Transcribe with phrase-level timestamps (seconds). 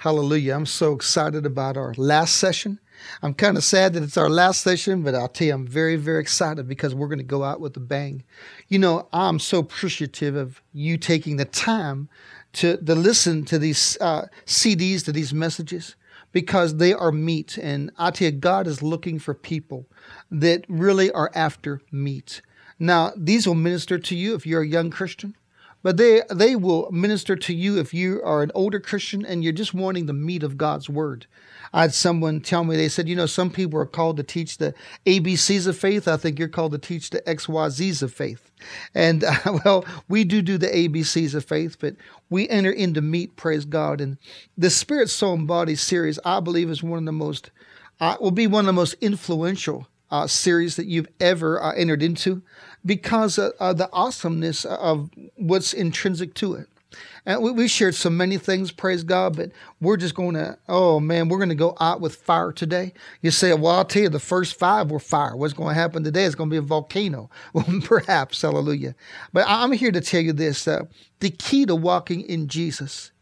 [0.00, 0.54] Hallelujah.
[0.54, 2.80] I'm so excited about our last session.
[3.22, 5.96] I'm kind of sad that it's our last session, but I'll tell you, I'm very,
[5.96, 8.24] very excited because we're going to go out with a bang.
[8.68, 12.08] You know, I'm so appreciative of you taking the time
[12.54, 15.96] to, to listen to these uh, CDs, to these messages,
[16.32, 17.58] because they are meat.
[17.58, 19.84] And I tell you, God is looking for people
[20.30, 22.40] that really are after meat.
[22.78, 25.36] Now, these will minister to you if you're a young Christian
[25.82, 29.52] but they they will minister to you if you are an older Christian and you're
[29.52, 31.26] just wanting the meat of God's word.
[31.72, 34.58] I had someone tell me they said, you know, some people are called to teach
[34.58, 34.74] the
[35.06, 36.08] ABCs of faith.
[36.08, 38.50] I think you're called to teach the XYZs of faith.
[38.92, 41.94] And uh, well, we do do the ABCs of faith, but
[42.28, 43.36] we enter into meat.
[43.36, 44.00] Praise God!
[44.00, 44.18] And
[44.58, 47.50] the Spirit, Soul, and Body series, I believe, is one of the most
[48.00, 52.02] uh, will be one of the most influential uh, series that you've ever uh, entered
[52.02, 52.42] into
[52.84, 56.68] because of, the awesomeness of what's intrinsic to it.
[57.26, 60.98] And we, we shared so many things, praise God, but we're just going to, oh
[60.98, 62.92] man, we're going to go out with fire today.
[63.20, 65.36] You say, well, I'll tell you, the first five were fire.
[65.36, 67.30] What's going to happen today is going to be a volcano.
[67.52, 68.94] Well, perhaps, hallelujah.
[69.32, 70.84] But I'm here to tell you this uh,
[71.20, 73.12] the key to walking in Jesus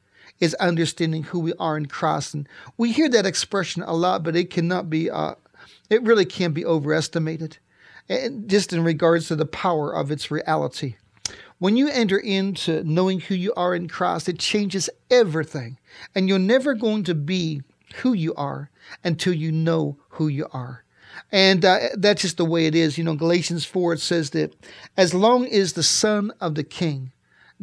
[0.40, 2.34] is understanding who we are in Christ.
[2.34, 5.34] And we hear that expression a lot, but it cannot be uh,
[5.90, 7.58] it really can't be overestimated,
[8.46, 10.96] just in regards to the power of its reality.
[11.58, 15.78] When you enter into knowing who you are in Christ, it changes everything.
[16.14, 17.62] And you're never going to be
[17.96, 18.70] who you are
[19.02, 20.84] until you know who you are.
[21.32, 22.96] And uh, that's just the way it is.
[22.96, 24.54] You know, Galatians 4, it says that
[24.96, 27.12] as long as the son of the king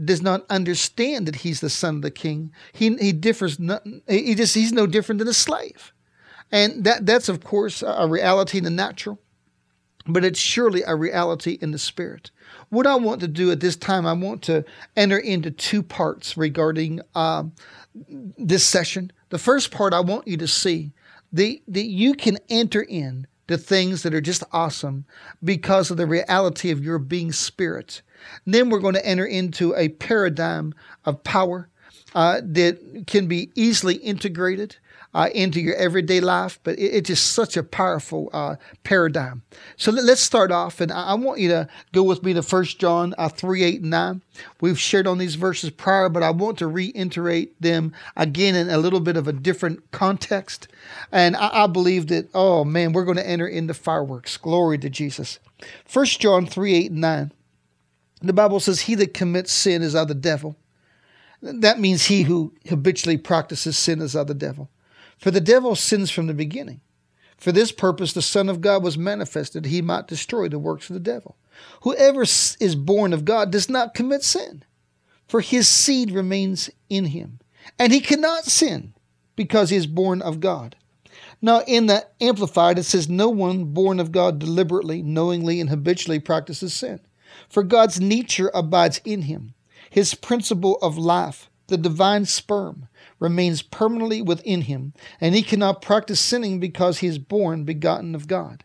[0.03, 4.35] does not understand that he's the son of the king, he, he differs, not, he
[4.35, 5.93] just, he's no different than a slave.
[6.51, 9.19] And that, that's, of course, a reality in the natural,
[10.07, 12.31] but it's surely a reality in the spirit.
[12.69, 14.63] What I want to do at this time, I want to
[14.95, 17.53] enter into two parts regarding um,
[18.37, 19.11] this session.
[19.29, 20.91] The first part, I want you to see
[21.33, 25.05] that, that you can enter in to things that are just awesome
[25.43, 28.01] because of the reality of your being spirit.
[28.45, 30.73] then we're going to enter into a paradigm
[31.05, 31.69] of power
[32.15, 34.77] uh, that can be easily integrated
[35.15, 39.43] uh, into your everyday life, but it, it's just such a powerful uh, paradigm.
[39.77, 42.41] So let, us start off, and I, I, want you to go with me to
[42.41, 44.21] 1 John uh, 3 8 and 9.
[44.59, 48.77] We've shared on these verses prior, but I want to reiterate them again in a
[48.77, 50.67] little bit of a different context.
[51.13, 54.35] And I, I believe that, oh man, we're going to enter into fireworks.
[54.35, 55.39] Glory to Jesus.
[55.91, 57.31] 1 John 3 8 and 9.
[58.21, 60.57] The Bible says, He that commits sin is of the devil.
[61.41, 64.69] That means he who habitually practices sin is of the devil.
[65.17, 66.81] For the devil sins from the beginning.
[67.37, 70.89] For this purpose the Son of God was manifested, that he might destroy the works
[70.89, 71.37] of the devil.
[71.81, 74.63] Whoever is born of God does not commit sin,
[75.27, 77.39] for his seed remains in him,
[77.79, 78.93] and he cannot sin
[79.35, 80.75] because he is born of God.
[81.41, 86.19] Now, in the Amplified, it says, No one born of God deliberately, knowingly, and habitually
[86.19, 86.99] practices sin,
[87.49, 89.53] for God's nature abides in him.
[89.89, 92.87] His principle of life, the divine sperm,
[93.19, 98.27] remains permanently within him, and he cannot practice sinning because he is born begotten of
[98.27, 98.63] God.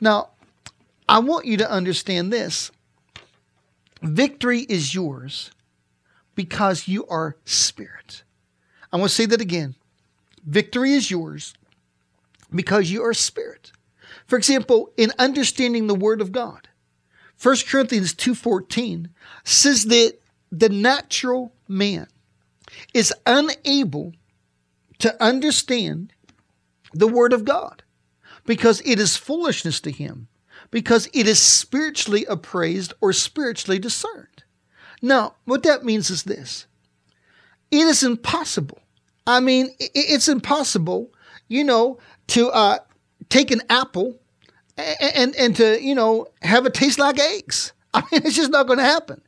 [0.00, 0.30] Now,
[1.08, 2.70] I want you to understand this
[4.02, 5.50] victory is yours
[6.34, 8.22] because you are spirit.
[8.92, 9.74] I want to say that again.
[10.44, 11.54] Victory is yours
[12.54, 13.72] because you are spirit.
[14.26, 16.68] For example, in understanding the word of God,
[17.40, 19.10] 1 Corinthians 2:14
[19.44, 20.18] says that
[20.52, 22.06] the natural man
[22.94, 24.12] is unable
[24.98, 26.12] to understand
[26.92, 27.82] the Word of God
[28.44, 30.28] because it is foolishness to him,
[30.70, 34.44] because it is spiritually appraised or spiritually discerned.
[35.02, 36.66] Now, what that means is this
[37.70, 38.78] it is impossible.
[39.26, 41.12] I mean, it's impossible,
[41.48, 42.78] you know, to uh,
[43.28, 44.18] take an apple
[44.76, 47.72] and, and, to, you know, have it taste like eggs.
[47.94, 49.20] I mean, it's just not going to happen.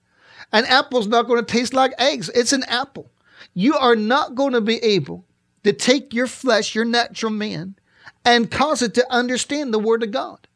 [0.53, 2.31] An apple's not going to taste like eggs.
[2.35, 3.11] It's an apple.
[3.55, 5.27] You are not going to be able
[5.65, 7.77] to take your flesh, your natural man,
[8.25, 10.49] and cause it to understand the Word of God.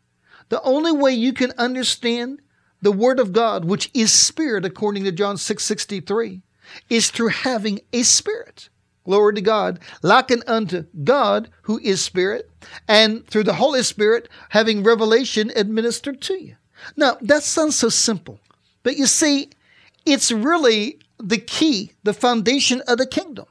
[0.49, 2.41] The only way you can understand
[2.82, 6.43] the Word of God, which is spirit, according to John 6 63,
[6.88, 8.69] is through having a spirit.
[9.05, 12.50] Glory to God, likened unto God, who is spirit,
[12.88, 16.56] and through the Holy Spirit, having revelation administered to you.
[16.97, 18.41] Now, that sounds so simple,
[18.82, 19.50] but you see,
[20.05, 23.47] it's really the key, the foundation of the kingdom.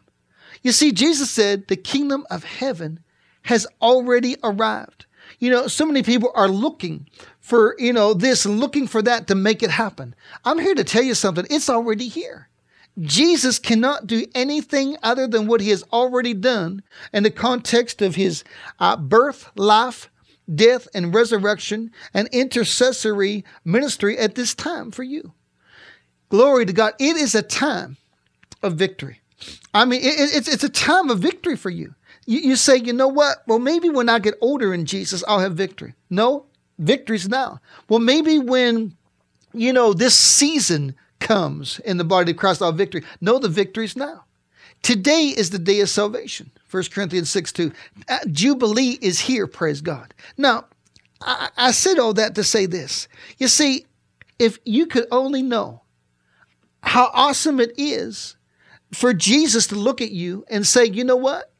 [0.61, 2.99] You see, Jesus said the kingdom of heaven
[3.43, 5.05] has already arrived.
[5.39, 7.07] You know, so many people are looking
[7.39, 10.15] for, you know, this, looking for that to make it happen.
[10.43, 11.45] I'm here to tell you something.
[11.49, 12.49] It's already here.
[12.99, 18.15] Jesus cannot do anything other than what he has already done in the context of
[18.15, 18.43] his
[18.79, 20.09] uh, birth, life,
[20.53, 25.33] death, and resurrection and intercessory ministry at this time for you.
[26.35, 26.95] Glory to God.
[26.99, 27.95] It is a time
[28.61, 29.21] of victory.
[29.73, 31.95] I mean, it, it's, it's a time of victory for you.
[32.25, 32.39] you.
[32.39, 33.37] You say, you know what?
[33.47, 35.93] Well, maybe when I get older in Jesus, I'll have victory.
[36.09, 36.43] No,
[36.77, 37.61] victory's now.
[37.87, 38.97] Well, maybe when,
[39.53, 43.05] you know, this season comes in the body of Christ, our victory.
[43.21, 44.25] No, the victory's now.
[44.81, 46.51] Today is the day of salvation.
[46.69, 47.71] 1 Corinthians 6 2.
[48.09, 50.13] Uh, Jubilee is here, praise God.
[50.37, 50.65] Now,
[51.21, 53.07] I, I said all that to say this.
[53.37, 53.85] You see,
[54.37, 55.79] if you could only know
[56.85, 58.35] how awesome it is
[58.93, 61.51] for Jesus to look at you and say, you know what?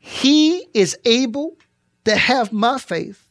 [0.00, 1.58] He is able
[2.04, 3.28] to have my faith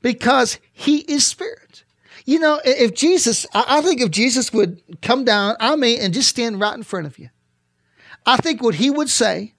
[0.00, 1.84] because he is spirit.
[2.24, 6.30] You know, if Jesus, I think if Jesus would come down, I mean, and just
[6.30, 7.28] stand right in front of you,
[8.24, 9.54] I think what he would say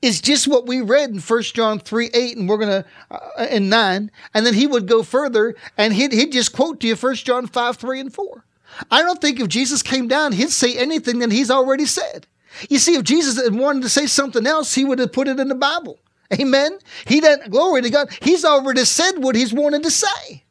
[0.00, 3.46] is just what we read in 1 John 3 8, and we're going to, uh,
[3.50, 4.10] in 9.
[4.32, 7.46] And then he would go further and he'd, he'd just quote to you 1 John
[7.46, 8.44] 5 3 and 4.
[8.90, 12.26] I don't think if Jesus came down, he'd say anything that he's already said.
[12.68, 15.40] You see, if Jesus had wanted to say something else, he would have put it
[15.40, 15.98] in the Bible.
[16.32, 16.78] Amen.
[17.06, 18.10] He doesn't, glory to God.
[18.22, 20.44] He's already said what he's wanted to say.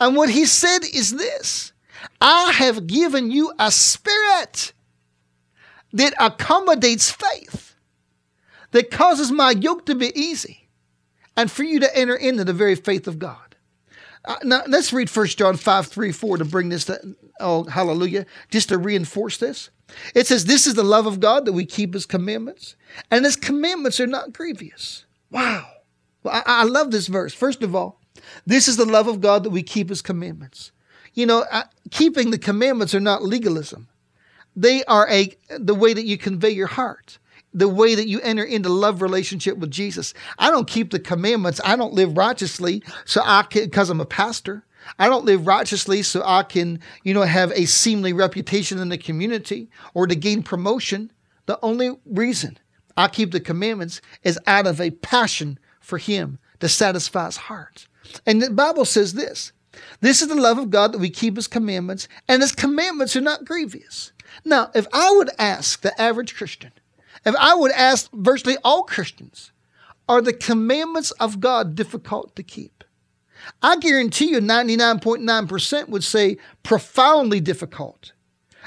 [0.00, 1.72] And what he said is this
[2.20, 4.72] I have given you a spirit
[5.92, 7.74] that accommodates faith,
[8.72, 10.68] that causes my yoke to be easy,
[11.36, 13.56] and for you to enter into the very faith of God.
[14.24, 18.26] Uh, now, let's read 1 John 5 3 4 to bring this to, oh, hallelujah,
[18.50, 19.70] just to reinforce this.
[20.14, 22.76] It says, This is the love of God that we keep his commandments,
[23.10, 25.04] and his commandments are not grievous.
[25.30, 25.66] Wow.
[26.22, 27.34] Well, I, I love this verse.
[27.34, 28.00] First of all,
[28.46, 30.72] this is the love of God that we keep his commandments.
[31.14, 33.88] You know, uh, keeping the commandments are not legalism.
[34.54, 37.18] They are a the way that you convey your heart
[37.54, 40.14] the way that you enter into love relationship with Jesus.
[40.38, 41.60] I don't keep the commandments.
[41.64, 44.64] I don't live righteously so I because I'm a pastor.
[44.98, 48.98] I don't live righteously so I can, you know, have a seemly reputation in the
[48.98, 51.12] community or to gain promotion.
[51.46, 52.58] The only reason
[52.96, 57.86] I keep the commandments is out of a passion for him to satisfy his heart.
[58.26, 59.52] And the Bible says this.
[60.00, 63.22] This is the love of God that we keep his commandments, and his commandments are
[63.22, 64.12] not grievous.
[64.44, 66.72] Now, if I would ask the average Christian,
[67.24, 69.50] if I would ask virtually all Christians,
[70.08, 72.81] are the commandments of God difficult to keep?
[73.62, 78.12] I guarantee you 99.9% would say profoundly difficult.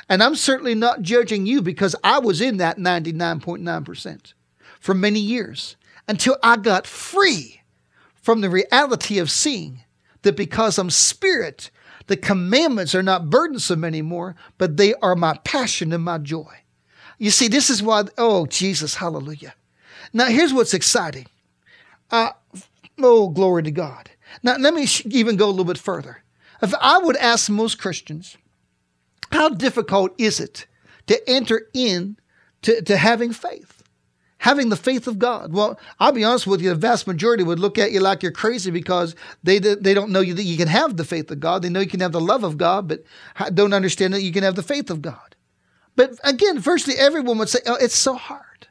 [0.10, 4.34] And I'm certainly not judging you because I was in that 99.9%
[4.80, 5.76] for many years
[6.08, 7.62] until I got free
[8.14, 9.84] from the reality of seeing
[10.22, 11.72] that because I'm spirit,
[12.08, 16.54] the commandments are not burdensome anymore, but they are my passion and my joy.
[17.18, 19.56] You see, this is why, oh, Jesus, hallelujah.
[20.14, 21.28] Now, here's what's exciting.
[22.12, 22.32] Uh,
[23.00, 24.12] oh, glory to God.
[24.44, 26.24] Now, let me even go a little bit further.
[26.62, 28.38] If I would ask most Christians,
[29.32, 30.68] how difficult is it
[31.08, 32.18] to enter in
[32.62, 33.84] to, to having faith?
[34.40, 35.54] Having the faith of God.
[35.54, 38.32] Well, I'll be honest with you, the vast majority would look at you like you're
[38.32, 41.62] crazy because they, they don't know you that you can have the faith of God.
[41.62, 43.04] They know you can have the love of God, but
[43.54, 45.36] don't understand that you can have the faith of God.
[45.96, 48.68] But again, virtually everyone would say, oh, it's so hard.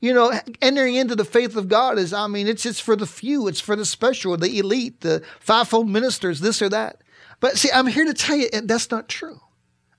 [0.00, 3.06] You know, entering into the faith of God is, I mean, it's just for the
[3.06, 7.02] few, it's for the special, the elite, the fivefold ministers, this or that.
[7.40, 9.40] But see, I'm here to tell you that's not true.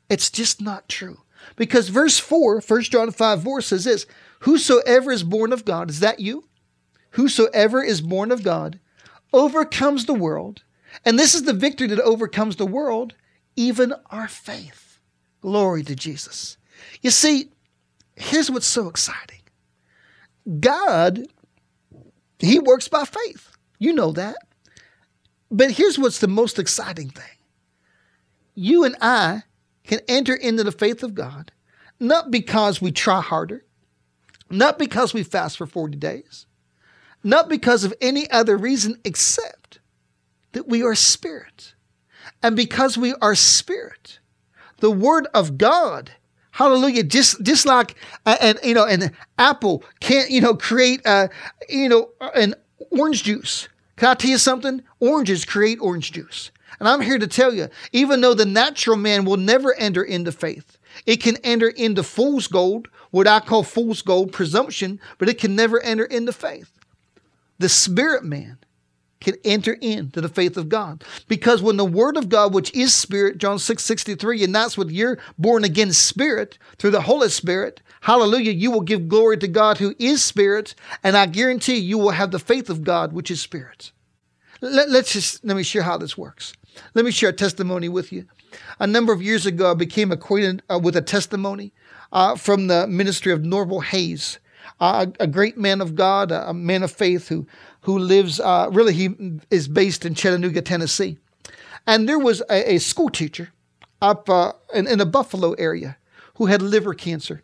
[0.10, 1.22] It's just not true.
[1.56, 4.06] Because verse 4, 1 John 5 4 says this
[4.42, 6.46] Whosoever is born of God, is that you?
[7.12, 8.80] Whosoever is born of God
[9.34, 10.64] overcomes the world.
[11.06, 13.14] And this is the victory that overcomes the world,
[13.56, 15.00] even our faith.
[15.42, 16.58] Glory to Jesus.
[17.02, 17.50] You see,
[18.16, 19.39] here's what's so exciting
[20.60, 21.28] God,
[22.40, 23.52] He works by faith.
[23.78, 24.38] You know that.
[25.52, 27.26] But here's what's the most exciting thing
[28.56, 29.44] you and I
[29.84, 31.52] can enter into the faith of God,
[32.00, 33.66] not because we try harder,
[34.50, 36.46] not because we fast for 40 days,
[37.24, 39.80] not because of any other reason except
[40.52, 41.74] that we are spirit.
[42.42, 44.20] And because we are spirit,
[44.78, 46.12] the word of God
[46.60, 47.04] Hallelujah.
[47.04, 51.30] Just, just like, uh, and, you know, an apple can't, you know, create, uh,
[51.70, 52.54] you know, an
[52.92, 53.70] orange juice.
[53.96, 54.84] Can I tell you something?
[55.00, 56.52] Oranges create orange juice.
[56.78, 60.34] And I'm here to tell you, even though the natural man will never enter into
[60.34, 65.40] faith, it can enter into fool's gold, what I call fool's gold, presumption, but it
[65.40, 66.74] can never enter into faith.
[67.60, 68.58] The spirit man
[69.22, 71.04] can enter into the faith of God.
[71.28, 74.90] Because when the word of God, which is spirit, John 6 63, and that's what
[74.90, 79.78] you're born again spirit through the Holy Spirit, hallelujah, you will give glory to God
[79.78, 83.42] who is spirit, and I guarantee you will have the faith of God, which is
[83.42, 83.92] spirit.
[84.62, 86.54] Let, us just let me share how this works.
[86.94, 88.26] Let me share a testimony with you.
[88.80, 91.72] A number of years ago, I became acquainted uh, with a testimony
[92.12, 94.40] uh, from the ministry of Norval Hayes,
[94.80, 97.46] uh, a, great man of God, a man of faith who
[97.90, 101.18] who lives, uh, really, he is based in Chattanooga, Tennessee.
[101.88, 103.50] And there was a, a school teacher
[104.00, 105.98] up uh, in, in the Buffalo area
[106.36, 107.42] who had liver cancer.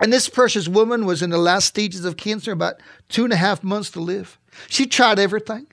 [0.00, 2.76] And this precious woman was in the last stages of cancer, about
[3.08, 4.38] two and a half months to live.
[4.68, 5.66] She tried everything.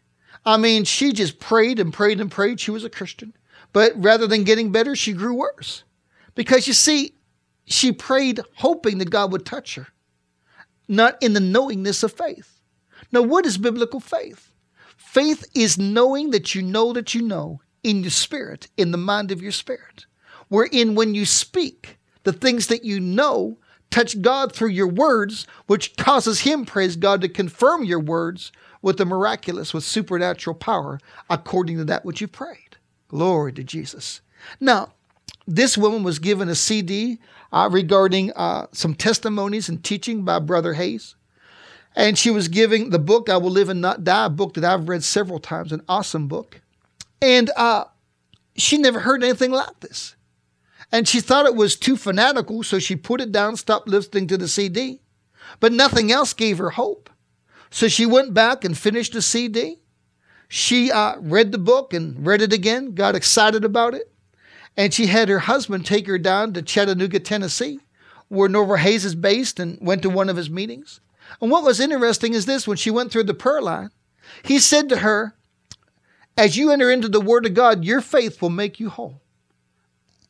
[0.45, 2.59] I mean, she just prayed and prayed and prayed.
[2.59, 3.33] She was a Christian.
[3.71, 5.83] But rather than getting better, she grew worse.
[6.33, 7.13] Because you see,
[7.65, 9.87] she prayed hoping that God would touch her,
[10.87, 12.54] not in the knowingness of faith.
[13.15, 14.51] Now, what is biblical faith?
[14.97, 19.31] Faith is knowing that you know that you know in your spirit, in the mind
[19.31, 20.05] of your spirit.
[20.49, 23.57] Wherein, when you speak, the things that you know
[23.89, 28.97] touch God through your words, which causes Him, praise God, to confirm your words with
[28.97, 32.75] the miraculous, with supernatural power, according to that which you prayed.
[33.07, 34.19] Glory to Jesus.
[34.59, 34.91] Now,
[35.47, 37.19] this woman was given a CD
[37.53, 41.15] uh, regarding uh, some testimonies and teaching by Brother Hayes.
[41.95, 44.65] And she was giving the book, I Will Live and Not Die, a book that
[44.65, 46.61] I've read several times, an awesome book.
[47.21, 47.85] And uh,
[48.57, 50.15] she never heard anything like this.
[50.91, 54.37] And she thought it was too fanatical, so she put it down, stopped listening to
[54.37, 55.01] the CD.
[55.59, 57.09] But nothing else gave her hope.
[57.69, 59.79] So she went back and finished the CD.
[60.47, 64.11] She uh, read the book and read it again, got excited about it.
[64.77, 67.79] And she had her husband take her down to Chattanooga, Tennessee,
[68.27, 70.99] where Norval Hayes is based, and went to one of his meetings.
[71.41, 73.89] And what was interesting is this when she went through the prayer line,
[74.43, 75.35] he said to her,
[76.37, 79.21] As you enter into the Word of God, your faith will make you whole.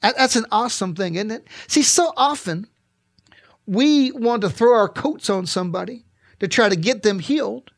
[0.02, 1.48] That's an awesome thing, isn't it?
[1.68, 2.68] See, so often
[3.66, 6.06] we want to throw our coats on somebody
[6.40, 7.72] to try to get them healed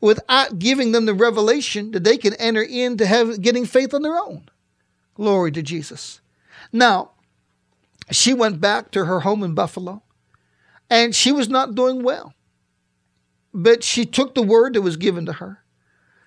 [0.00, 4.16] without giving them the revelation that they can enter into have, getting faith on their
[4.16, 4.48] own.
[5.14, 6.20] Glory to Jesus.
[6.72, 7.12] Now,
[8.10, 10.02] she went back to her home in Buffalo
[10.90, 12.34] and she was not doing well.
[13.60, 15.64] But she took the word that was given to her.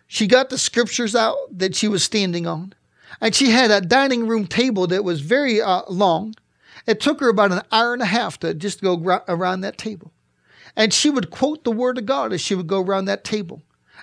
[0.06, 2.74] She got the scriptures out that she was standing on.
[3.22, 6.36] And she had a dining room table that was very uh, long.
[6.86, 10.12] It took her about an hour and a half to just go around that table.
[10.76, 13.62] And she would quote the word of God as she would go around that table.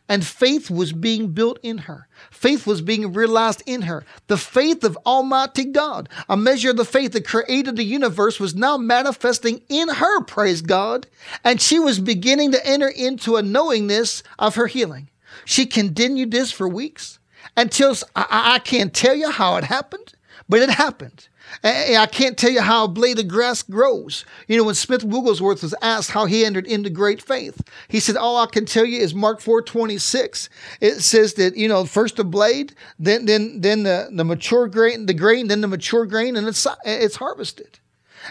[0.09, 2.09] And faith was being built in her.
[2.31, 4.05] Faith was being realized in her.
[4.27, 8.55] The faith of Almighty God, a measure of the faith that created the universe, was
[8.55, 11.07] now manifesting in her, praise God.
[11.45, 15.11] And she was beginning to enter into a knowingness of her healing.
[15.45, 17.19] She continued this for weeks
[17.57, 20.15] until I, I can't tell you how it happened,
[20.49, 21.29] but it happened.
[21.65, 24.25] I can't tell you how a blade of grass grows.
[24.47, 28.17] You know, when Smith Wigglesworth was asked how he entered into great faith, he said,
[28.17, 30.49] All I can tell you is Mark 4 26.
[30.81, 35.07] It says that, you know, first the blade, then then then the, the mature grain,
[35.07, 37.79] the grain, then the mature grain, and it's it's harvested.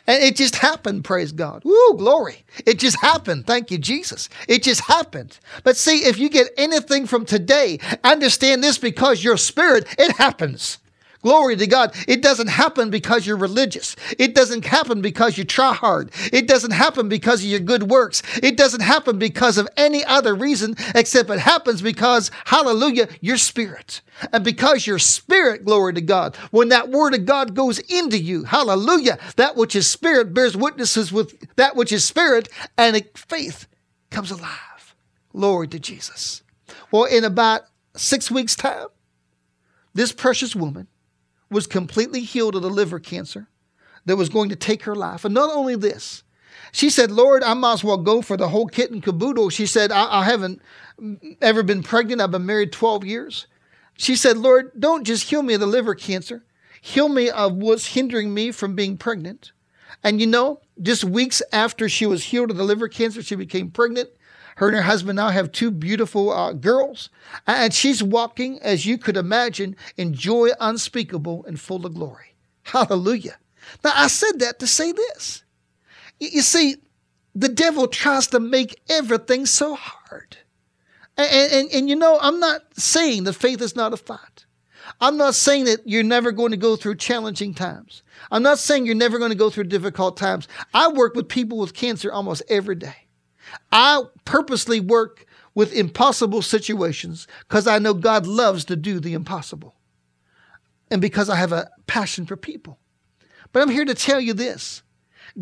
[0.06, 1.64] And it just happened, praise God.
[1.64, 2.44] Woo, glory.
[2.66, 3.48] It just happened.
[3.48, 4.30] Thank you, Jesus.
[4.48, 5.40] It just happened.
[5.64, 10.78] But see, if you get anything from today, understand this because your spirit, it happens.
[11.28, 11.94] Glory to God.
[12.08, 13.98] It doesn't happen because you're religious.
[14.18, 16.10] It doesn't happen because you try hard.
[16.32, 18.24] It doesn't happen because of your good works.
[18.42, 24.00] It doesn't happen because of any other reason except it happens because, hallelujah, your spirit.
[24.32, 28.46] And because your spirit, glory to God, when that word of God goes into you,
[28.46, 33.68] hallelujah, that which is spirit bears witnesses with that which is spirit, and faith
[34.12, 34.96] comes alive.
[35.34, 36.42] Glory to Jesus.
[36.90, 37.64] Well, in about
[37.98, 38.88] six weeks' time,
[39.94, 40.88] this precious woman
[41.50, 43.48] was completely healed of the liver cancer
[44.06, 45.26] that was going to take her life.
[45.26, 46.24] And not only this,
[46.72, 49.50] she said, Lord, I might as well go for the whole kit and caboodle.
[49.50, 50.62] She said, I, I haven't
[51.42, 52.22] ever been pregnant.
[52.22, 53.48] I've been married 12 years.
[53.96, 56.44] She said, Lord, don't just heal me of the liver cancer,
[56.82, 59.52] heal me of what's hindering me from being pregnant.
[60.04, 63.72] And you know, just weeks after she was healed of the liver cancer, she became
[63.72, 64.10] pregnant.
[64.58, 67.10] Her and her husband now have two beautiful uh, girls,
[67.46, 72.34] and she's walking, as you could imagine, in joy unspeakable and full of glory.
[72.64, 73.38] Hallelujah.
[73.84, 75.44] Now, I said that to say this.
[76.20, 76.78] You see,
[77.36, 80.38] the devil tries to make everything so hard.
[81.18, 84.48] And, and, and, you know, I'm not saying that faith is not a fight.
[85.00, 88.02] I'm not saying that you're never going to go through challenging times.
[88.32, 90.48] I'm not saying you're never going to go through difficult times.
[90.74, 93.07] I work with people with cancer almost every day.
[93.72, 95.26] I purposely work
[95.56, 99.76] with impossible situations because I know God loves to do the impossible
[100.92, 102.80] and because I have a passion for people.
[103.52, 104.84] But I'm here to tell you this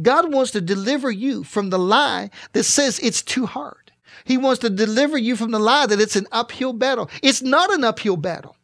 [0.02, 3.92] God wants to deliver you from the lie that says it's too hard.
[4.24, 7.10] He wants to deliver you from the lie that it's an uphill battle.
[7.22, 8.56] It's not an uphill battle.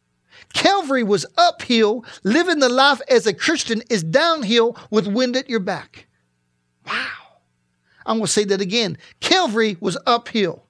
[0.54, 2.04] Calvary was uphill.
[2.24, 6.06] Living the life as a Christian is downhill with wind at your back.
[6.86, 7.21] Wow.
[8.06, 8.98] I'm going to say that again.
[9.20, 10.64] Calvary was uphill.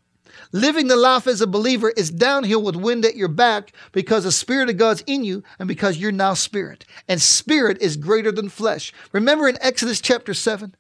[0.53, 4.33] Living the life as a believer is downhill with wind at your back because the
[4.33, 6.85] Spirit of God's in you and because you're now spirit.
[7.09, 8.93] And spirit is greater than flesh.
[9.13, 10.75] Remember in Exodus chapter 7?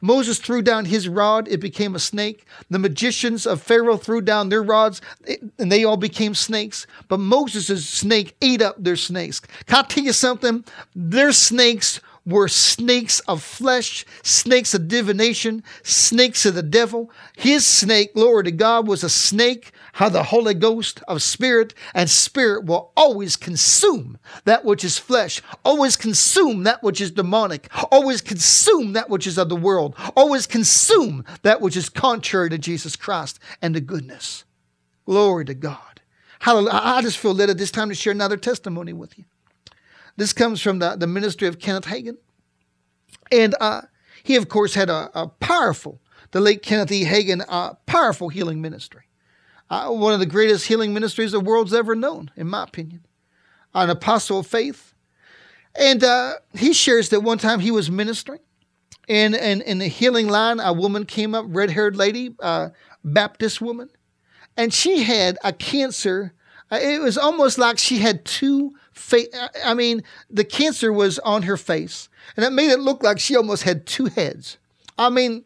[0.00, 2.46] Moses threw down his rod, it became a snake.
[2.70, 5.02] The magicians of Pharaoh threw down their rods,
[5.58, 6.86] and they all became snakes.
[7.08, 9.40] But Moses' snake ate up their snakes.
[9.40, 10.64] Can I tell you something?
[10.94, 17.10] Their snakes were snakes of flesh, snakes of divination, snakes of the devil.
[17.36, 22.10] His snake, glory to God, was a snake, how the Holy Ghost of spirit and
[22.10, 28.20] spirit will always consume that which is flesh, always consume that which is demonic, always
[28.20, 32.96] consume that which is of the world, always consume that which is contrary to Jesus
[32.96, 34.44] Christ and to goodness.
[35.06, 36.00] Glory to God.
[36.40, 36.80] Hallelujah.
[36.82, 39.24] I just feel led at this time to share another testimony with you.
[40.16, 42.16] This comes from the, the ministry of Kenneth Hagin.
[43.30, 43.82] And uh,
[44.22, 47.04] he, of course, had a, a, powerful, the late Kenneth E.
[47.04, 47.44] Hagin,
[47.86, 49.02] powerful healing ministry.
[49.68, 53.04] Uh, one of the greatest healing ministries the world's ever known, in my opinion.
[53.74, 54.94] An apostle of faith.
[55.74, 58.40] And uh, he shares that one time he was ministering,
[59.08, 62.70] and, and in the healing line, a woman came up, red haired lady, uh,
[63.04, 63.90] Baptist woman,
[64.56, 66.32] and she had a cancer.
[66.70, 69.28] Uh, it was almost like she had two face.
[69.64, 73.36] I mean, the cancer was on her face, and it made it look like she
[73.36, 74.58] almost had two heads.
[74.98, 75.44] I mean,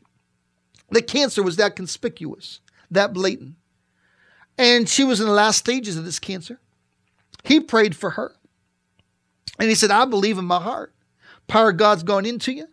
[0.90, 3.56] the cancer was that conspicuous, that blatant.
[4.56, 6.60] And she was in the last stages of this cancer.
[7.44, 8.34] He prayed for her.
[9.58, 10.94] And he said, I believe in my heart.
[11.48, 12.66] Power of God's gone into you.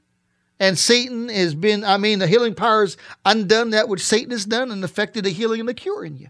[0.60, 4.46] And Satan has been, I mean, the healing power has undone that which Satan has
[4.46, 6.30] done and affected the healing and the cure in you.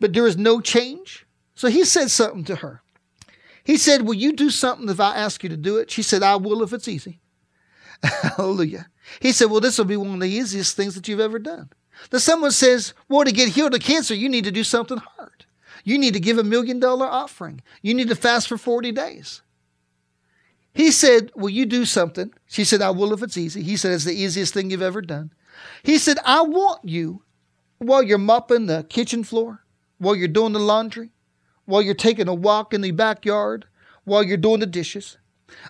[0.00, 1.26] But there is no change.
[1.54, 2.82] So he said something to her.
[3.68, 5.90] He said, Will you do something if I ask you to do it?
[5.90, 7.20] She said, I will if it's easy.
[8.02, 8.86] Hallelujah.
[9.20, 11.68] He said, Well, this will be one of the easiest things that you've ever done.
[12.08, 15.44] Then someone says, Well, to get healed of cancer, you need to do something hard.
[15.84, 17.60] You need to give a million dollar offering.
[17.82, 19.42] You need to fast for 40 days.
[20.72, 22.32] He said, Will you do something?
[22.46, 23.62] She said, I will if it's easy.
[23.62, 25.30] He said, It's the easiest thing you've ever done.
[25.82, 27.22] He said, I want you,
[27.76, 29.62] while you're mopping the kitchen floor,
[29.98, 31.10] while you're doing the laundry,
[31.68, 33.66] while you're taking a walk in the backyard,
[34.04, 35.18] while you're doing the dishes.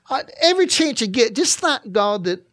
[0.09, 2.45] Uh, every chance you get, just thank God that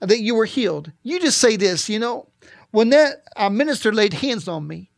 [0.00, 0.92] that you were healed.
[1.02, 2.28] You just say this, you know,
[2.70, 4.90] when that uh, minister laid hands on me,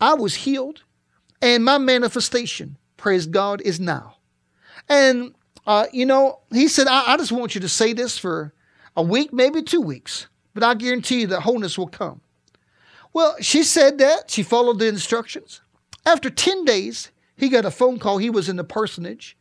[0.00, 0.82] I was healed,
[1.40, 4.16] and my manifestation, praise God, is now.
[4.88, 5.34] And
[5.66, 8.54] uh, you know, he said, I, I just want you to say this for
[8.96, 12.22] a week, maybe two weeks, but I guarantee you that wholeness will come.
[13.12, 14.30] Well, she said that.
[14.30, 15.60] She followed the instructions.
[16.06, 18.18] After 10 days, he got a phone call.
[18.18, 19.36] He was in the parsonage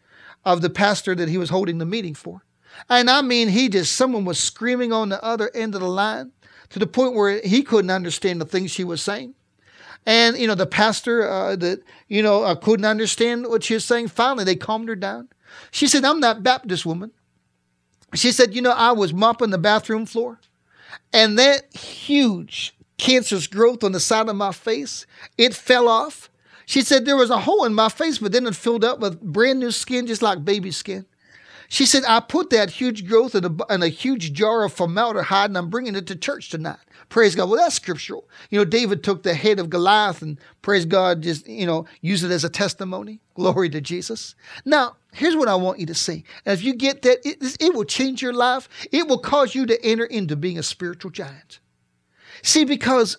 [0.46, 2.44] of the pastor that he was holding the meeting for.
[2.90, 6.32] And I mean, he just, someone was screaming on the other end of the line
[6.70, 9.36] to the point where he couldn't understand the things she was saying.
[10.06, 13.86] And, you know, the pastor uh, that, you know, uh, couldn't understand what she was
[13.86, 14.08] saying.
[14.08, 15.30] Finally, they calmed her down.
[15.70, 17.12] She said, I'm that Baptist woman.
[18.16, 20.40] She said, you know, I was mopping the bathroom floor
[21.14, 25.06] and that huge cancerous growth on the side of my face,
[25.38, 26.30] it fell off
[26.66, 29.22] she said there was a hole in my face, but then it filled up with
[29.22, 31.06] brand new skin, just like baby skin.
[31.72, 35.52] She said, I put that huge growth in a, in a huge jar of formaldehyde
[35.52, 36.80] and I'm bringing it to church tonight.
[37.08, 37.50] Praise God.
[37.50, 38.28] Well, that's scriptural.
[38.50, 42.26] You know, David took the head of Goliath and praise God, just, you know, use
[42.26, 43.22] it as a testimony.
[43.36, 44.36] Glory to Jesus.
[44.66, 46.26] Now, here's what I want you to see.
[46.46, 48.68] If you get that, it, it will change your life.
[48.92, 51.60] It will cause you to enter into being a spiritual giant.
[52.44, 53.18] See, because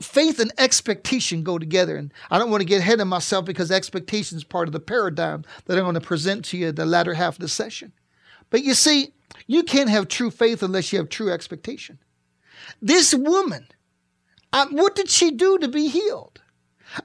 [0.00, 1.96] faith and expectation go together.
[1.96, 4.80] And I don't want to get ahead of myself because expectation is part of the
[4.80, 7.92] paradigm that I'm going to present to you the latter half of the session.
[8.50, 9.12] But you see,
[9.46, 11.98] you can't have true faith unless you have true expectation.
[12.80, 13.66] This woman,
[14.52, 16.40] uh, what did she do to be healed?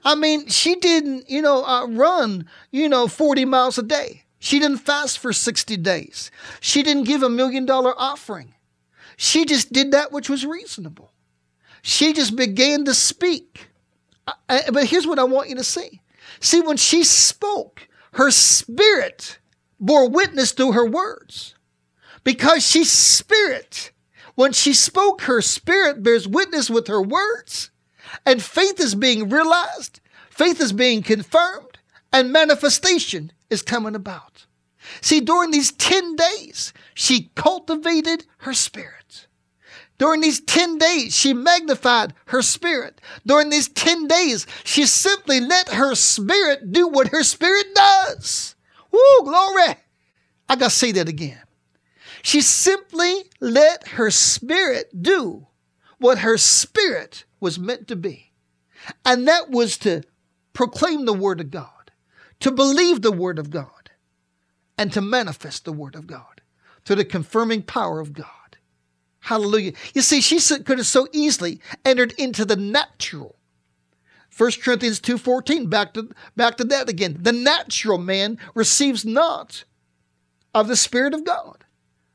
[0.04, 4.22] I mean, she didn't, you know, uh, run, you know, 40 miles a day.
[4.38, 6.30] She didn't fast for 60 days.
[6.60, 8.54] She didn't give a million dollar offering.
[9.16, 11.13] She just did that which was reasonable
[11.86, 13.68] she just began to speak.
[14.48, 16.00] I, but here's what I want you to see.
[16.40, 19.38] See, when she spoke, her spirit
[19.78, 21.54] bore witness to her words.
[22.24, 23.92] Because she's spirit.
[24.34, 27.70] When she spoke, her spirit bears witness with her words.
[28.24, 31.78] And faith is being realized, faith is being confirmed,
[32.14, 34.46] and manifestation is coming about.
[35.02, 39.03] See, during these 10 days, she cultivated her spirit.
[39.98, 43.00] During these 10 days, she magnified her spirit.
[43.24, 48.56] During these 10 days, she simply let her spirit do what her spirit does.
[48.90, 49.76] Woo, glory.
[50.48, 51.40] I got to say that again.
[52.22, 55.46] She simply let her spirit do
[55.98, 58.32] what her spirit was meant to be.
[59.04, 60.02] And that was to
[60.52, 61.92] proclaim the word of God,
[62.40, 63.90] to believe the word of God,
[64.76, 66.34] and to manifest the word of God
[66.84, 68.26] to the confirming power of God.
[69.24, 69.72] Hallelujah.
[69.94, 73.36] You see, she could have so easily entered into the natural.
[74.36, 77.16] 1 Corinthians 2.14, back to, back to that again.
[77.18, 79.64] The natural man receives not
[80.52, 81.64] of the Spirit of God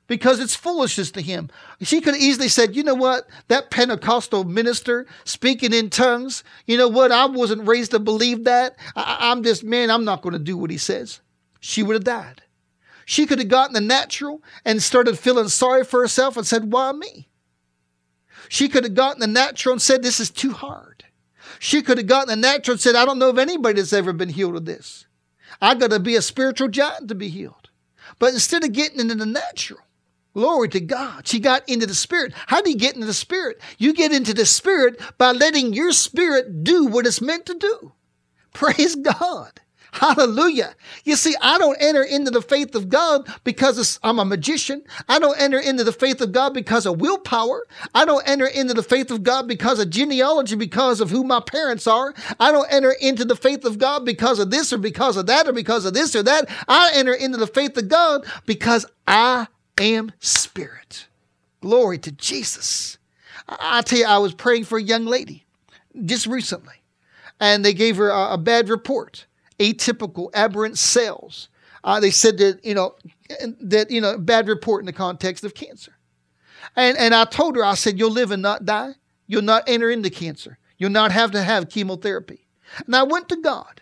[0.05, 1.49] because it's foolishness to him.
[1.81, 6.77] She could have easily said, you know what, that Pentecostal minister speaking in tongues, you
[6.77, 8.77] know what, I wasn't raised to believe that.
[8.95, 11.21] I, I'm just, man, I'm not going to do what he says.
[11.59, 12.43] She would have died.
[13.09, 16.91] She could have gotten the natural and started feeling sorry for herself and said, Why
[16.91, 17.27] me?
[18.49, 21.05] She could have gotten the natural and said, This is too hard.
[21.57, 24.13] She could have gotten the natural and said, I don't know if anybody that's ever
[24.13, 25.07] been healed of this.
[25.59, 27.71] I got to be a spiritual giant to be healed.
[28.19, 29.79] But instead of getting into the natural,
[30.35, 31.27] Glory to God.
[31.27, 32.33] She got into the spirit.
[32.45, 33.59] How do you get into the spirit?
[33.79, 37.93] You get into the spirit by letting your spirit do what it's meant to do.
[38.53, 39.61] Praise God.
[39.91, 40.75] Hallelujah.
[41.03, 44.83] You see, I don't enter into the faith of God because I'm a magician.
[45.07, 47.65] I don't enter into the faith of God because of willpower.
[47.95, 51.39] I don't enter into the faith of God because of genealogy, because of who my
[51.39, 52.13] parents are.
[52.39, 55.47] I don't enter into the faith of God because of this or because of that
[55.47, 56.49] or because of this or that.
[56.67, 59.47] I enter into the faith of God because I
[59.79, 61.07] am spirit.
[61.61, 62.97] Glory to Jesus.
[63.47, 65.45] I tell you, I was praying for a young lady
[66.05, 66.75] just recently,
[67.39, 69.25] and they gave her a, a bad report
[69.59, 71.49] atypical, aberrant cells.
[71.83, 72.95] Uh, they said that, you know,
[73.61, 75.93] that, you know, bad report in the context of cancer.
[76.75, 78.93] And, and I told her, I said, you'll live and not die.
[79.27, 80.57] You'll not enter into cancer.
[80.77, 82.47] You'll not have to have chemotherapy.
[82.85, 83.81] And I went to God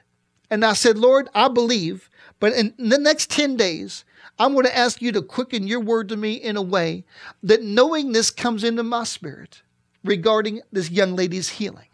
[0.49, 2.09] and I said, Lord, I believe,
[2.39, 4.05] but in the next 10 days,
[4.39, 7.05] I'm going to ask you to quicken your word to me in a way
[7.43, 9.61] that knowing this comes into my spirit
[10.03, 11.86] regarding this young lady's healing.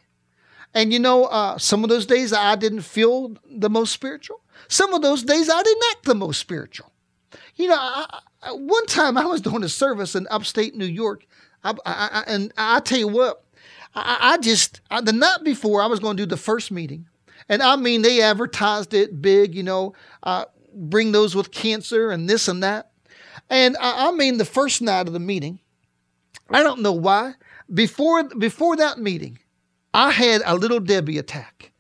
[0.74, 4.42] And you know, uh, some of those days I didn't feel the most spiritual.
[4.68, 6.92] Some of those days I didn't act the most spiritual.
[7.56, 11.26] You know, I, I, one time I was doing a service in upstate New York,
[11.64, 13.44] I, and I tell you what,
[13.96, 17.08] I, just the night before I was going to do the first meeting,
[17.48, 22.28] and I mean they advertised it big, you know, uh, bring those with cancer and
[22.28, 22.92] this and that,
[23.50, 25.60] and I, I mean the first night of the meeting,
[26.50, 27.36] I don't know why.
[27.74, 29.40] Before before that meeting,
[29.94, 31.72] I had a little Debbie attack.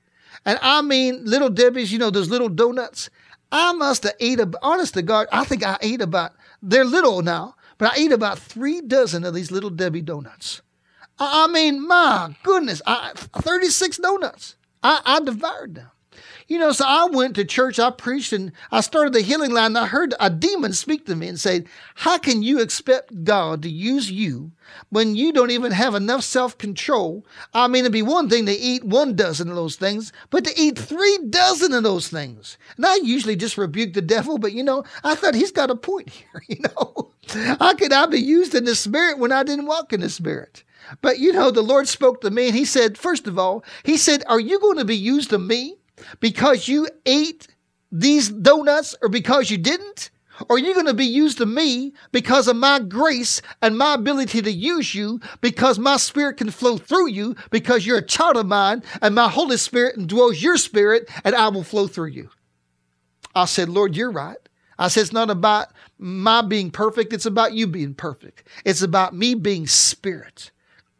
[0.45, 3.09] And I mean, little Debbie's, you know, those little donuts.
[3.51, 7.21] I must have ate, a, honest to God, I think I ate about, they're little
[7.21, 10.61] now, but I ate about three dozen of these little Debbie donuts.
[11.19, 14.55] I, I mean, my goodness, I, 36 donuts.
[14.81, 15.91] I, I devoured them.
[16.47, 19.67] You know, so I went to church, I preached, and I started the healing line.
[19.67, 21.63] And I heard a demon speak to me and say,
[21.95, 24.51] How can you expect God to use you
[24.89, 27.25] when you don't even have enough self control?
[27.53, 30.53] I mean, it'd be one thing to eat one dozen of those things, but to
[30.59, 32.57] eat three dozen of those things.
[32.77, 35.75] And I usually just rebuke the devil, but you know, I thought he's got a
[35.75, 37.11] point here, you know.
[37.59, 40.63] How could I be used in the spirit when I didn't walk in the spirit?
[41.01, 43.97] But you know, the Lord spoke to me and he said, first of all, he
[43.97, 45.77] said, Are you going to be used of me?
[46.19, 47.47] Because you ate
[47.91, 50.09] these donuts or because you didn't?
[50.49, 53.93] Or are you going to be used to me because of my grace and my
[53.93, 58.37] ability to use you because my spirit can flow through you because you're a child
[58.37, 62.29] of mine and my Holy Spirit indwells your spirit and I will flow through you?
[63.35, 64.37] I said, Lord, you're right.
[64.79, 65.67] I said, it's not about
[65.99, 67.13] my being perfect.
[67.13, 68.47] It's about you being perfect.
[68.65, 70.51] It's about me being spirit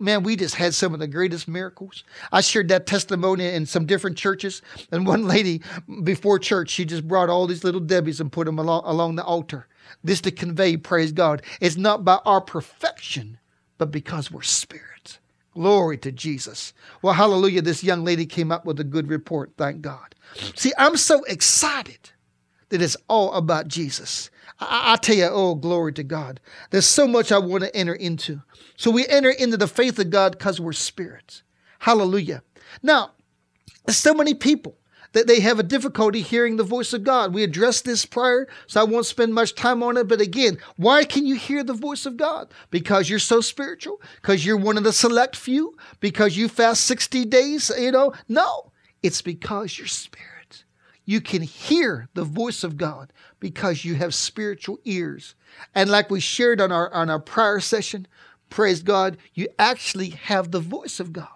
[0.04, 2.04] man, we just had some of the greatest miracles.
[2.32, 4.62] I shared that testimony in some different churches.
[4.92, 5.62] And one lady
[6.04, 9.24] before church, she just brought all these little Debbies and put them along, along the
[9.24, 9.68] altar.
[10.04, 11.42] This to convey, praise God.
[11.62, 13.40] It's not by our perfection,
[13.78, 15.20] but because we're spirit.
[15.54, 16.74] Glory to Jesus.
[17.02, 17.62] Well, hallelujah.
[17.62, 19.52] This young lady came up with a good report.
[19.58, 20.16] Thank God.
[20.56, 22.10] See, I'm so excited
[22.70, 24.32] that it's all about Jesus.
[24.60, 26.40] I, I, tell you, oh, glory to God.
[26.70, 28.42] There's so much I want to enter into.
[28.78, 31.44] So we enter into the faith of God because we're spirits.
[31.80, 32.44] Hallelujah.
[32.82, 33.12] Now,
[33.90, 34.78] so many people,
[35.14, 37.34] that they have a difficulty hearing the voice of God.
[37.34, 40.08] We addressed this prior, so I won't spend much time on it.
[40.08, 42.52] But again, why can you hear the voice of God?
[42.72, 44.02] Because you're so spiritual?
[44.22, 45.78] Because you're one of the select few?
[46.00, 47.72] Because you fast 60 days?
[47.78, 48.72] You know, no.
[49.02, 50.33] It's because you're spirit.
[51.06, 55.36] You can hear the voice of God because you have spiritual ears.
[55.76, 58.08] And like we shared on our on our prior session,
[58.50, 61.28] praise God, you actually have the voice of God.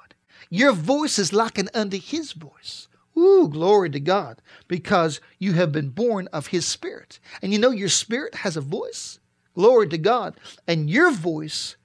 [0.50, 2.88] Your voice is likened unto his voice.
[3.18, 7.20] Ooh, glory to God, because you have been born of his spirit.
[7.42, 9.20] And you know your spirit has a voice.
[9.56, 10.40] Glory to God.
[10.68, 11.77] And your voice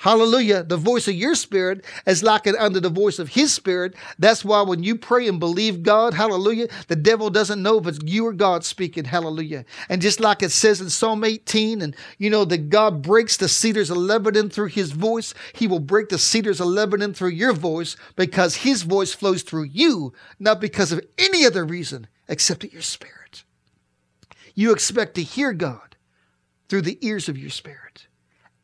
[0.00, 0.62] Hallelujah.
[0.62, 3.94] The voice of your spirit is like it under the voice of his spirit.
[4.18, 7.98] That's why when you pray and believe God, hallelujah, the devil doesn't know if it's
[8.06, 9.66] you or God speaking, hallelujah.
[9.90, 13.46] And just like it says in Psalm 18, and you know that God breaks the
[13.46, 17.52] cedars of Lebanon through his voice, he will break the cedars of Lebanon through your
[17.52, 22.72] voice because his voice flows through you, not because of any other reason except that
[22.72, 23.44] your spirit.
[24.54, 25.96] You expect to hear God
[26.70, 28.06] through the ears of your spirit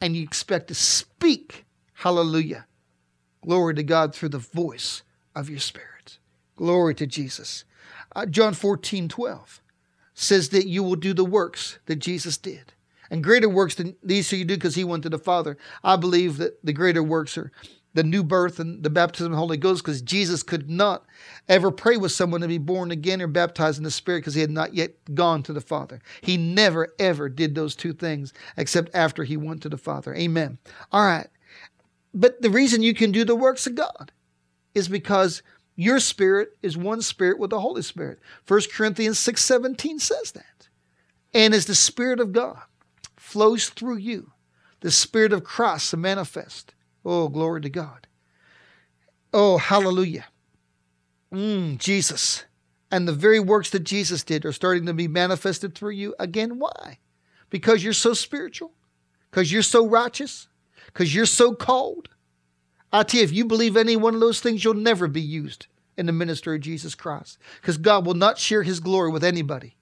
[0.00, 2.66] and you expect to speak, hallelujah,
[3.42, 5.02] glory to God through the voice
[5.34, 6.18] of your spirit.
[6.56, 7.64] Glory to Jesus.
[8.14, 9.60] Uh, John 14, 12
[10.14, 12.72] says that you will do the works that Jesus did.
[13.10, 15.56] And greater works than these shall you do because he went to the Father.
[15.84, 17.52] I believe that the greater works are
[17.96, 21.06] the new birth and the baptism of the Holy Ghost because Jesus could not
[21.48, 24.42] ever pray with someone to be born again or baptized in the Spirit because he
[24.42, 26.02] had not yet gone to the Father.
[26.20, 30.14] He never, ever did those two things except after he went to the Father.
[30.14, 30.58] Amen.
[30.92, 31.28] All right.
[32.12, 34.12] But the reason you can do the works of God
[34.74, 35.42] is because
[35.74, 38.18] your spirit is one spirit with the Holy Spirit.
[38.46, 40.68] 1 Corinthians 6 17 says that.
[41.32, 42.60] And as the Spirit of God
[43.16, 44.32] flows through you,
[44.80, 46.74] the Spirit of Christ manifest
[47.06, 48.08] Oh, glory to God.
[49.32, 50.26] Oh, hallelujah.
[51.32, 52.44] Mm, Jesus.
[52.90, 56.16] And the very works that Jesus did are starting to be manifested through you.
[56.18, 56.98] Again, why?
[57.48, 58.72] Because you're so spiritual?
[59.30, 60.48] Because you're so righteous?
[60.86, 62.08] Because you're so called?
[62.92, 65.68] I tell you, if you believe any one of those things, you'll never be used
[65.96, 67.38] in the ministry of Jesus Christ.
[67.60, 69.76] Because God will not share his glory with anybody.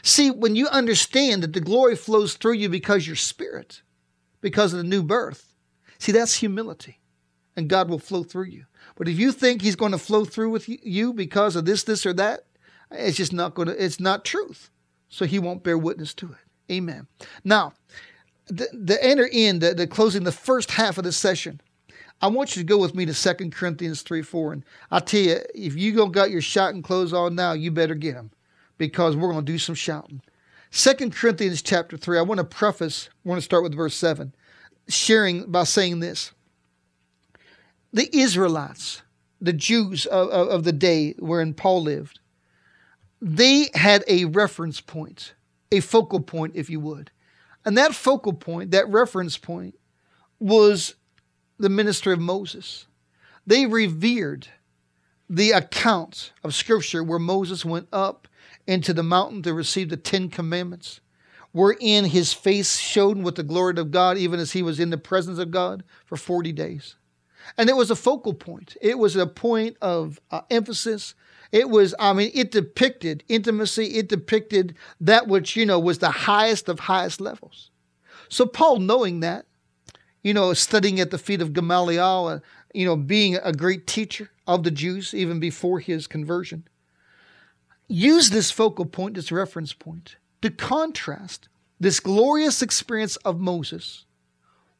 [0.00, 3.82] See, when you understand that the glory flows through you because you're spirit,
[4.40, 5.51] because of the new birth,
[6.02, 6.98] See, that's humility,
[7.54, 8.64] and God will flow through you.
[8.96, 12.04] But if you think He's going to flow through with you because of this, this,
[12.04, 12.46] or that,
[12.90, 14.68] it's just not going to, it's not truth.
[15.08, 16.72] So He won't bear witness to it.
[16.72, 17.06] Amen.
[17.44, 17.74] Now,
[18.48, 21.60] the, the enter in, the, the closing, the first half of the session,
[22.20, 24.54] I want you to go with me to 2 Corinthians 3 4.
[24.54, 27.94] And I tell you, if you go got your shouting clothes on now, you better
[27.94, 28.32] get them
[28.76, 30.20] because we're going to do some shouting.
[30.72, 34.34] 2 Corinthians chapter 3, I want to preface, I want to start with verse 7
[34.92, 36.32] sharing by saying this.
[37.92, 39.02] The Israelites,
[39.40, 42.20] the Jews of, of, of the day wherein Paul lived,
[43.20, 45.34] they had a reference point,
[45.70, 47.10] a focal point, if you would.
[47.64, 49.78] And that focal point, that reference point,
[50.40, 50.96] was
[51.58, 52.86] the ministry of Moses.
[53.46, 54.48] They revered
[55.30, 58.26] the account of Scripture where Moses went up
[58.66, 61.00] into the mountain to receive the Ten Commandments
[61.52, 64.98] wherein his face shone with the glory of God, even as he was in the
[64.98, 66.96] presence of God for 40 days.
[67.58, 68.76] And it was a focal point.
[68.80, 71.14] It was a point of uh, emphasis.
[71.50, 73.98] It was, I mean, it depicted intimacy.
[73.98, 77.70] It depicted that which, you know, was the highest of highest levels.
[78.28, 79.44] So Paul, knowing that,
[80.22, 82.38] you know, studying at the feet of Gamaliel, uh,
[82.72, 86.66] you know, being a great teacher of the Jews even before his conversion,
[87.88, 91.48] used this focal point, this reference point, to contrast
[91.80, 94.04] this glorious experience of Moses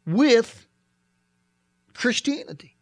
[0.07, 0.67] with
[1.95, 2.77] Christianity.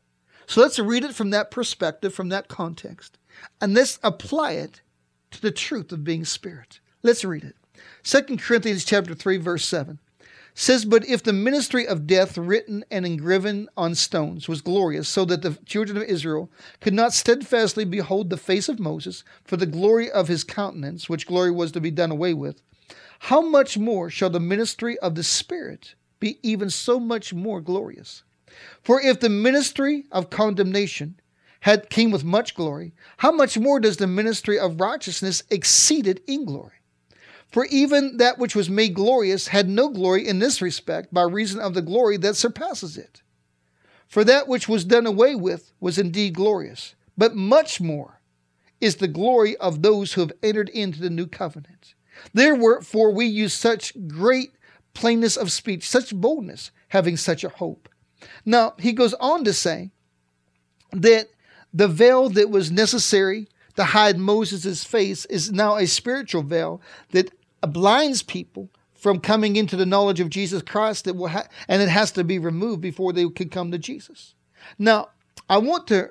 [0.46, 3.18] So let's read it from that perspective, from that context,
[3.60, 4.82] and let's apply it
[5.30, 6.80] to the truth of being spirit.
[7.02, 7.56] Let's read it.
[8.02, 9.98] 2 Corinthians chapter 3 verse 7
[10.54, 15.24] says but if the ministry of death written and engraven on stones was glorious so
[15.24, 19.66] that the children of Israel could not steadfastly behold the face of Moses for the
[19.66, 22.62] glory of his countenance which glory was to be done away with
[23.24, 28.22] how much more shall the ministry of the Spirit be even so much more glorious?
[28.82, 31.20] For if the ministry of condemnation
[31.60, 36.24] had came with much glory, how much more does the ministry of righteousness exceed it
[36.26, 36.72] in glory?
[37.52, 41.60] For even that which was made glorious had no glory in this respect by reason
[41.60, 43.20] of the glory that surpasses it.
[44.08, 48.22] For that which was done away with was indeed glorious, but much more
[48.80, 51.94] is the glory of those who have entered into the new covenant.
[52.32, 54.52] Therefore, we use such great
[54.94, 57.88] plainness of speech, such boldness, having such a hope.
[58.44, 59.90] Now, he goes on to say
[60.92, 61.28] that
[61.72, 67.30] the veil that was necessary to hide Moses' face is now a spiritual veil that
[67.62, 71.88] blinds people from coming into the knowledge of Jesus Christ that will ha- and it
[71.88, 74.34] has to be removed before they can come to Jesus.
[74.78, 75.08] Now,
[75.48, 76.10] I want to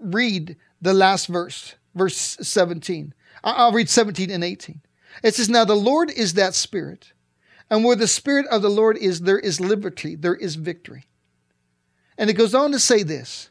[0.00, 3.12] read the last verse, verse 17.
[3.44, 4.80] I'll read 17 and 18.
[5.22, 7.12] It says, Now the Lord is that Spirit,
[7.70, 11.06] and where the Spirit of the Lord is, there is liberty, there is victory.
[12.18, 13.50] And it goes on to say this,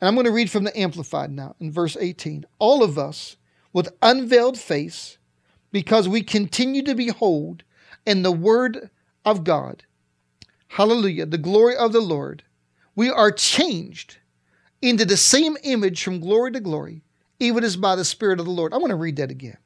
[0.00, 2.46] and I'm going to read from the Amplified now in verse 18.
[2.58, 3.36] All of us,
[3.72, 5.18] with unveiled face,
[5.72, 7.64] because we continue to behold
[8.06, 8.90] in the Word
[9.24, 9.84] of God,
[10.68, 12.44] hallelujah, the glory of the Lord,
[12.94, 14.18] we are changed
[14.80, 17.02] into the same image from glory to glory,
[17.40, 18.72] even as by the Spirit of the Lord.
[18.72, 19.58] I want to read that again.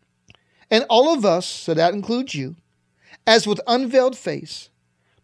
[0.73, 2.57] And all of us, so that includes you,
[3.27, 4.71] as with unveiled face,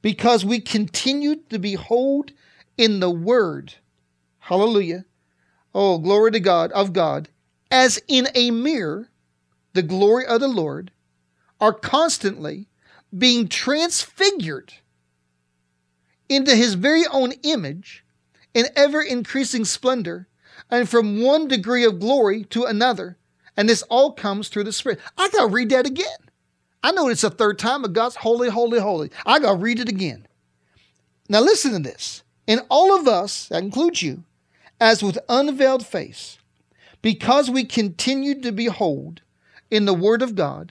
[0.03, 2.33] because we continue to behold
[2.77, 3.77] in the Word,
[4.41, 5.07] hallelujah,
[5.75, 7.31] oh, glory to God, of God,
[7.71, 9.09] as in a mirror,
[9.73, 10.91] the glory of the Lord,
[11.63, 12.69] are constantly
[13.17, 14.75] being transfigured
[16.29, 18.05] into his very own image
[18.53, 20.29] in ever increasing splendor,
[20.71, 23.17] and from one degree of glory to another.
[23.59, 25.01] And this all comes through the Spirit.
[25.19, 26.07] I got to read that again.
[26.85, 29.11] I know it's the third time, but God's holy, holy, holy.
[29.27, 30.29] I got to read it again.
[31.29, 32.23] Now, listen to this.
[32.47, 34.23] In all of us, that includes you,
[34.81, 36.39] as with unveiled face,
[37.03, 39.23] because we continue to behold
[39.73, 40.71] in the Word of God,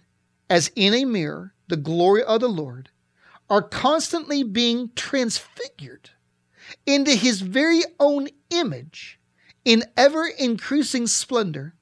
[0.49, 2.89] as in a mirror, the glory of the Lord,
[3.49, 6.11] are constantly being transfigured
[6.85, 9.19] into his very own image
[9.65, 11.73] in ever increasing splendor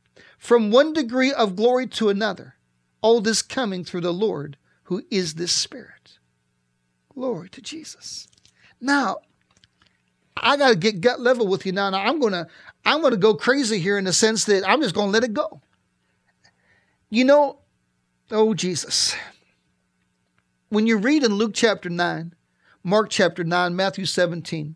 [0.45, 2.55] from one degree of glory to another,
[3.01, 6.19] all this coming through the Lord who is this Spirit.
[7.13, 8.27] Glory to Jesus.
[8.79, 9.17] Now,
[10.37, 11.89] I got to get gut level with you now.
[11.89, 12.47] Now I'm gonna
[12.85, 15.61] I'm gonna go crazy here in the sense that I'm just gonna let it go.
[17.09, 17.59] You know,
[18.29, 19.15] oh Jesus,
[20.69, 22.35] when you read in Luke chapter 9,
[22.83, 24.75] Mark chapter 9, Matthew 17,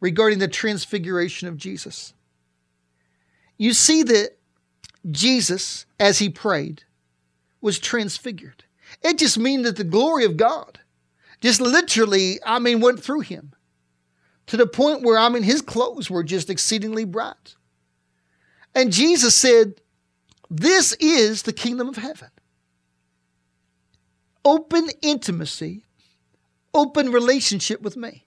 [0.00, 2.14] regarding the transfiguration of Jesus,
[3.58, 4.39] you see that
[5.08, 6.82] Jesus, as he prayed,
[7.60, 8.64] was transfigured.
[9.02, 10.80] It just means that the glory of God
[11.40, 13.54] just literally, I mean, went through him
[14.46, 17.56] to the point where, I mean, his clothes were just exceedingly bright.
[18.74, 19.80] And Jesus said,
[20.50, 22.30] This is the kingdom of heaven
[24.42, 25.84] open intimacy,
[26.72, 28.24] open relationship with me.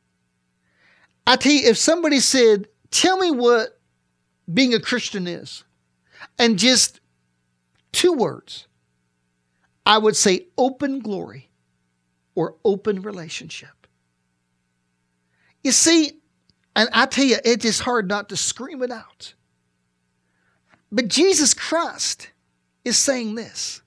[1.26, 3.80] I tell you, if somebody said, Tell me what
[4.52, 5.64] being a Christian is,
[6.38, 7.00] and just
[7.92, 8.68] two words,
[9.86, 11.50] I would say open glory
[12.36, 13.88] or open relationship.
[15.64, 16.12] You see,
[16.76, 19.34] and I tell you, it is hard not to scream it out.
[20.92, 22.30] But Jesus Christ
[22.84, 23.82] is saying this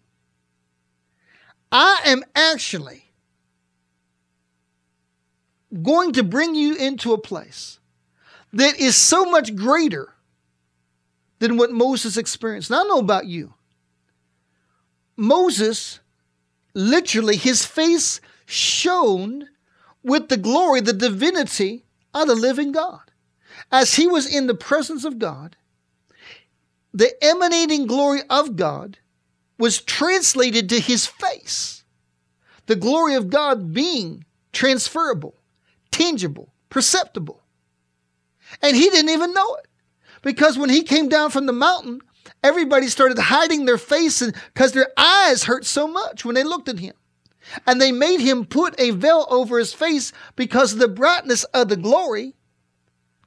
[1.70, 3.04] I am actually
[5.82, 7.78] going to bring you into a place
[8.52, 10.15] that is so much greater
[11.38, 12.70] than what Moses experienced.
[12.70, 13.54] Now, I know about you.
[15.16, 16.00] Moses,
[16.74, 19.48] literally, his face shone
[20.02, 23.00] with the glory, the divinity of the living God.
[23.72, 25.56] As he was in the presence of God,
[26.92, 28.98] the emanating glory of God
[29.58, 31.84] was translated to his face.
[32.66, 35.34] The glory of God being transferable,
[35.90, 37.42] tangible, perceptible.
[38.62, 39.66] And he didn't even know it.
[40.22, 42.00] Because when he came down from the mountain,
[42.42, 44.22] everybody started hiding their face
[44.54, 46.94] because their eyes hurt so much when they looked at him.
[47.66, 51.68] And they made him put a veil over his face because of the brightness of
[51.68, 52.34] the glory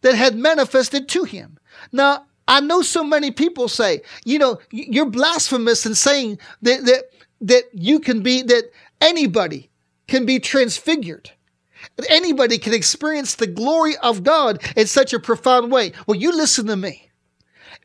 [0.01, 1.57] that had manifested to him.
[1.91, 7.03] Now, I know so many people say, you know, you're blasphemous in saying that that
[7.41, 9.69] that you can be that anybody
[10.07, 11.31] can be transfigured.
[12.09, 15.93] Anybody can experience the glory of God in such a profound way.
[16.07, 17.09] Well, you listen to me.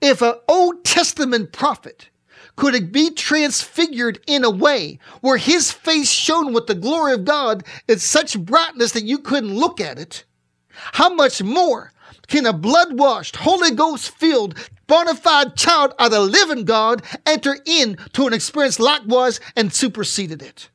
[0.01, 2.09] If an Old Testament prophet
[2.57, 7.65] could be transfigured in a way where his face shone with the glory of God
[7.89, 10.25] in such brightness that you couldn't look at it,
[10.75, 11.93] how much more
[12.27, 14.55] can a blood washed, Holy Ghost filled,
[14.87, 20.69] bona fide child of the living God enter into an experience likewise and superseded it?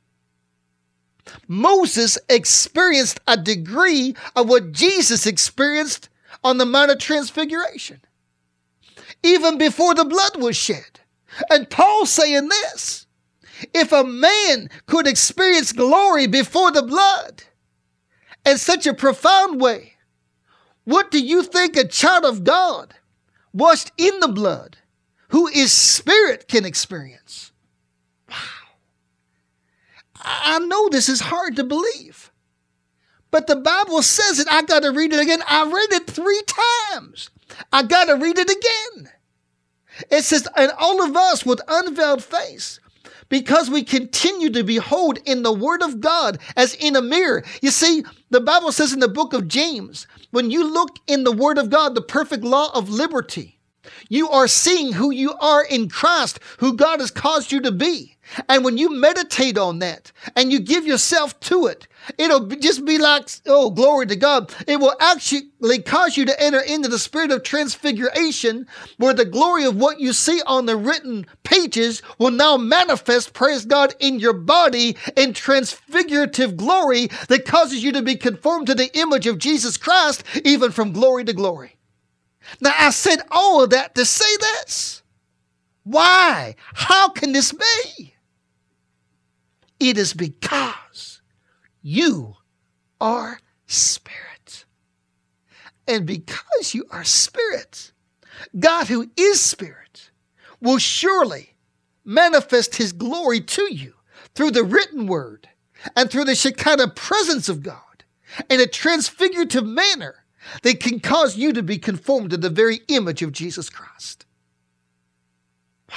[1.48, 6.10] Moses experienced a degree of what Jesus experienced
[6.44, 8.02] on the Mount of Transfiguration,
[9.24, 11.00] even before the blood was shed.
[11.50, 13.06] And Paul saying this
[13.74, 17.44] if a man could experience glory before the blood
[18.46, 19.94] in such a profound way,
[20.86, 22.96] what do you think a child of God,
[23.54, 24.78] washed in the blood,
[25.30, 27.52] who is spirit can experience.
[28.30, 28.36] Wow.
[30.50, 32.32] I know this is hard to believe.
[33.32, 34.48] But the Bible says it.
[34.50, 35.44] I got to read it again.
[35.48, 36.42] I read it three
[36.92, 37.30] times.
[37.72, 39.12] I got to read it again.
[40.10, 42.80] It says, and all of us with unveiled face,
[43.28, 47.44] because we continue to behold in the Word of God as in a mirror.
[47.62, 51.32] You see, the Bible says in the book of James, when you look in the
[51.32, 53.59] Word of God, the perfect law of liberty,
[54.10, 58.16] you are seeing who you are in Christ, who God has caused you to be.
[58.48, 63.00] And when you meditate on that and you give yourself to it, it'll just be
[63.00, 64.54] like, oh, glory to God.
[64.68, 68.68] It will actually cause you to enter into the spirit of transfiguration,
[68.98, 73.66] where the glory of what you see on the written pages will now manifest, praise
[73.66, 78.96] God, in your body in transfigurative glory that causes you to be conformed to the
[78.98, 81.79] image of Jesus Christ, even from glory to glory.
[82.62, 85.04] Now, I said all of that to say this.
[85.84, 86.56] Why?
[86.74, 88.14] How can this be?
[89.80, 91.22] It is because
[91.82, 92.36] you
[93.00, 94.66] are spirit.
[95.88, 97.92] And because you are spirit,
[98.60, 100.12] God, who is spirit,
[100.62, 101.56] will surely
[102.06, 103.94] manifest his glory to you
[104.36, 105.50] through the written word
[105.96, 108.04] and through the Shekinah presence of God
[108.50, 110.26] in a transfigurative manner
[110.64, 114.26] that can cause you to be conformed to the very image of Jesus Christ.
[115.90, 115.96] Wow.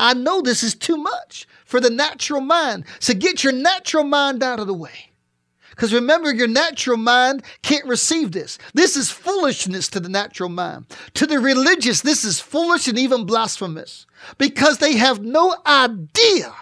[0.00, 2.84] I know this is too much for the natural mind.
[3.00, 5.10] So get your natural mind out of the way.
[5.70, 8.58] Because remember, your natural mind can't receive this.
[8.74, 10.86] This is foolishness to the natural mind.
[11.14, 14.04] To the religious, this is foolish and even blasphemous
[14.38, 16.52] because they have no idea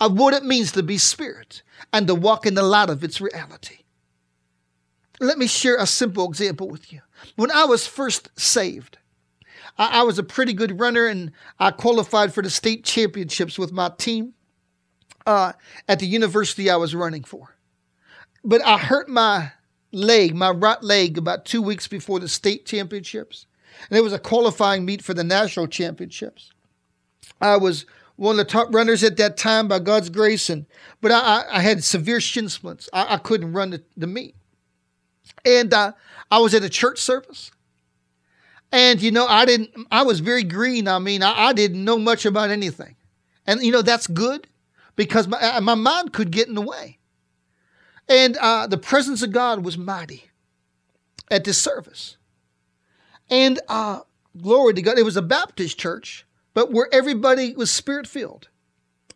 [0.00, 3.20] of what it means to be spirit and to walk in the light of its
[3.20, 3.79] reality.
[5.20, 7.00] Let me share a simple example with you.
[7.36, 8.98] When I was first saved,
[9.76, 13.70] I, I was a pretty good runner and I qualified for the state championships with
[13.70, 14.32] my team
[15.26, 15.52] uh,
[15.86, 17.54] at the university I was running for.
[18.42, 19.52] But I hurt my
[19.92, 23.46] leg, my right leg, about two weeks before the state championships.
[23.90, 26.50] And it was a qualifying meet for the national championships.
[27.40, 27.84] I was
[28.16, 30.66] one of the top runners at that time by God's grace, and
[31.00, 32.88] but I, I had severe shin splints.
[32.92, 34.34] I, I couldn't run the, the meet.
[35.44, 35.92] And uh,
[36.30, 37.50] I was at a church service.
[38.72, 40.86] And, you know, I didn't, I was very green.
[40.86, 42.94] I mean, I, I didn't know much about anything.
[43.46, 44.46] And, you know, that's good
[44.96, 46.98] because my, my mind could get in the way.
[48.08, 50.24] And uh, the presence of God was mighty
[51.30, 52.16] at this service.
[53.28, 54.00] And uh,
[54.40, 58.48] glory to God, it was a Baptist church, but where everybody was spirit filled.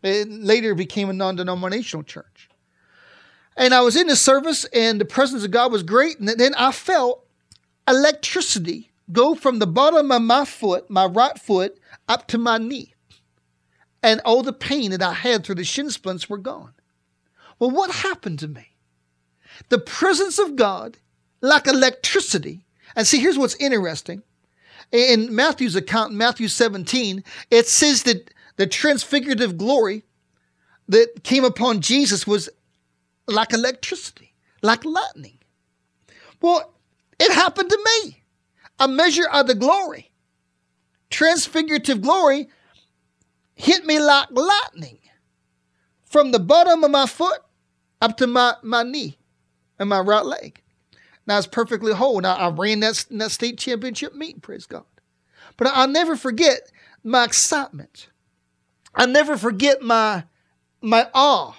[0.01, 2.49] It later became a non denominational church.
[3.57, 6.19] And I was in the service, and the presence of God was great.
[6.19, 7.25] And then I felt
[7.87, 12.93] electricity go from the bottom of my foot, my right foot, up to my knee.
[14.01, 16.73] And all the pain that I had through the shin splints were gone.
[17.59, 18.69] Well, what happened to me?
[19.69, 20.97] The presence of God,
[21.41, 22.65] like electricity.
[22.95, 24.21] And see, here's what's interesting.
[24.91, 30.03] In Matthew's account, Matthew 17, it says that the transfigurative glory
[30.87, 32.49] that came upon Jesus was
[33.27, 35.39] like electricity, like lightning.
[36.41, 36.73] Well,
[37.19, 38.23] it happened to me.
[38.79, 40.11] A measure of the glory,
[41.09, 42.49] transfigurative glory,
[43.55, 44.99] hit me like lightning
[46.03, 47.39] from the bottom of my foot
[48.01, 49.17] up to my, my knee
[49.79, 50.61] and my right leg.
[51.25, 52.19] Now it's perfectly whole.
[52.19, 54.83] Now I ran that, that state championship meet, praise God.
[55.57, 56.69] But I'll never forget
[57.03, 58.09] my excitement.
[58.93, 60.25] I'll never forget my
[60.81, 61.55] my awe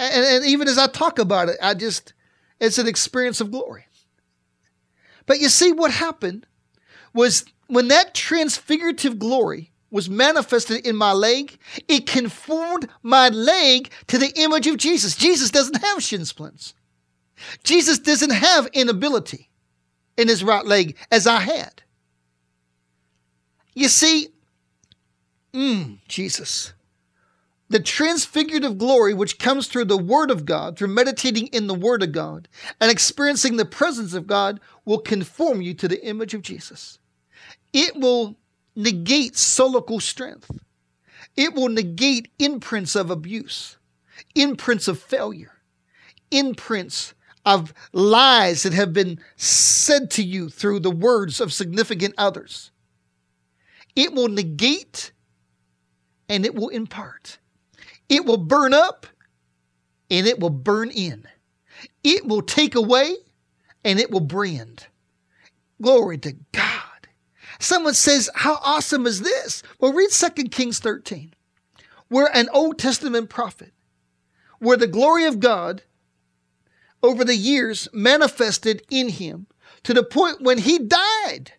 [0.00, 2.14] and, and even as I talk about it, I just,
[2.58, 3.86] it's an experience of glory.
[5.26, 6.46] But you see, what happened
[7.12, 14.18] was when that transfigurative glory was manifested in my leg, it conformed my leg to
[14.18, 15.16] the image of Jesus.
[15.16, 16.74] Jesus doesn't have shin splints.
[17.64, 19.50] Jesus doesn't have inability
[20.16, 21.82] in his right leg as I had.
[23.74, 24.28] You see,
[25.52, 26.72] mm, Jesus
[27.70, 32.02] the transfigurative glory which comes through the Word of God, through meditating in the Word
[32.02, 32.48] of God
[32.80, 36.98] and experiencing the presence of God, will conform you to the image of Jesus.
[37.72, 38.36] It will
[38.74, 40.50] negate solical strength.
[41.36, 43.78] It will negate imprints of abuse,
[44.34, 45.52] imprints of failure,
[46.32, 47.14] imprints
[47.46, 52.72] of lies that have been said to you through the words of significant others.
[53.94, 55.12] It will negate
[56.28, 57.38] and it will impart.
[58.10, 59.06] It will burn up
[60.10, 61.26] and it will burn in.
[62.02, 63.14] It will take away
[63.84, 64.88] and it will brand.
[65.80, 67.08] Glory to God.
[67.60, 69.62] Someone says, How awesome is this?
[69.78, 71.32] Well, read 2 Kings 13,
[72.08, 73.72] where an Old Testament prophet,
[74.58, 75.82] where the glory of God
[77.02, 79.46] over the years manifested in him
[79.84, 81.52] to the point when he died.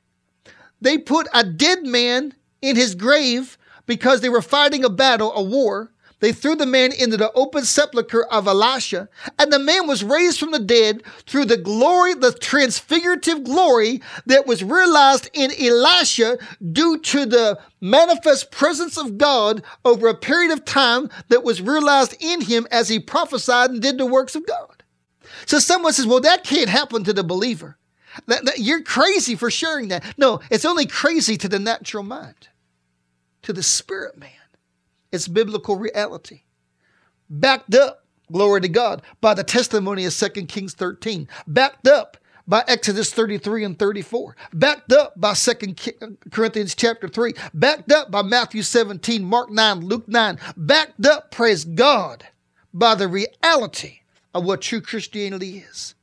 [0.81, 5.41] They put a dead man in his grave because they were fighting a battle, a
[5.41, 5.91] war,
[6.21, 10.39] they threw the man into the open sepulchre of Elisha, and the man was raised
[10.39, 16.37] from the dead through the glory, the transfigurative glory that was realized in Elisha
[16.71, 22.15] due to the manifest presence of God over a period of time that was realized
[22.19, 24.83] in him as he prophesied and did the works of God.
[25.47, 27.77] So someone says, well, that can't happen to the believer.
[28.27, 30.03] That, that, you're crazy for sharing that.
[30.17, 32.49] No, it's only crazy to the natural mind,
[33.41, 34.29] to the spirit man.
[35.11, 36.41] It's biblical reality.
[37.29, 41.27] Backed up, glory to God, by the testimony of 2 Kings 13.
[41.47, 44.35] Backed up by Exodus 33 and 34.
[44.53, 45.51] Backed up by 2
[46.01, 47.33] uh, Corinthians chapter 3.
[47.53, 50.39] Backed up by Matthew 17, Mark 9, Luke 9.
[50.57, 52.27] Backed up, praise God,
[52.73, 53.99] by the reality
[54.33, 55.95] of what true Christianity is.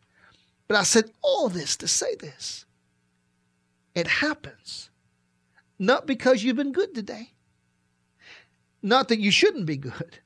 [0.66, 2.66] But I said all this to say this.
[3.94, 4.90] It happens
[5.78, 7.32] not because you've been good today.
[8.88, 10.20] Not that you shouldn't be good.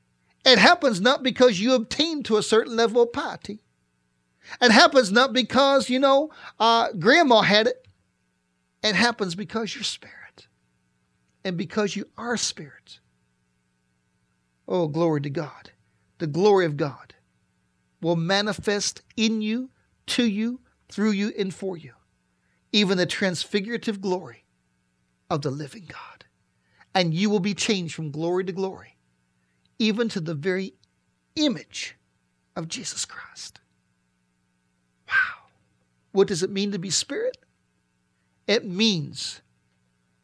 [0.45, 3.59] It happens not because you obtain to a certain level of piety.
[4.61, 7.87] It happens not because, you know, uh, grandma had it.
[8.81, 10.47] It happens because you're spirit.
[11.43, 12.99] And because you are spirit.
[14.67, 15.71] Oh, glory to God.
[16.19, 17.13] The glory of God
[18.01, 19.71] will manifest in you,
[20.07, 21.93] to you, through you, and for you.
[22.71, 24.45] Even the transfigurative glory
[25.29, 26.12] of the living God
[26.95, 28.97] and you will be changed from glory to glory,
[29.79, 30.73] even to the very
[31.35, 31.95] image
[32.55, 33.59] of Jesus Christ.
[35.07, 35.47] Wow.
[36.11, 37.37] What does it mean to be spirit?
[38.47, 39.41] It means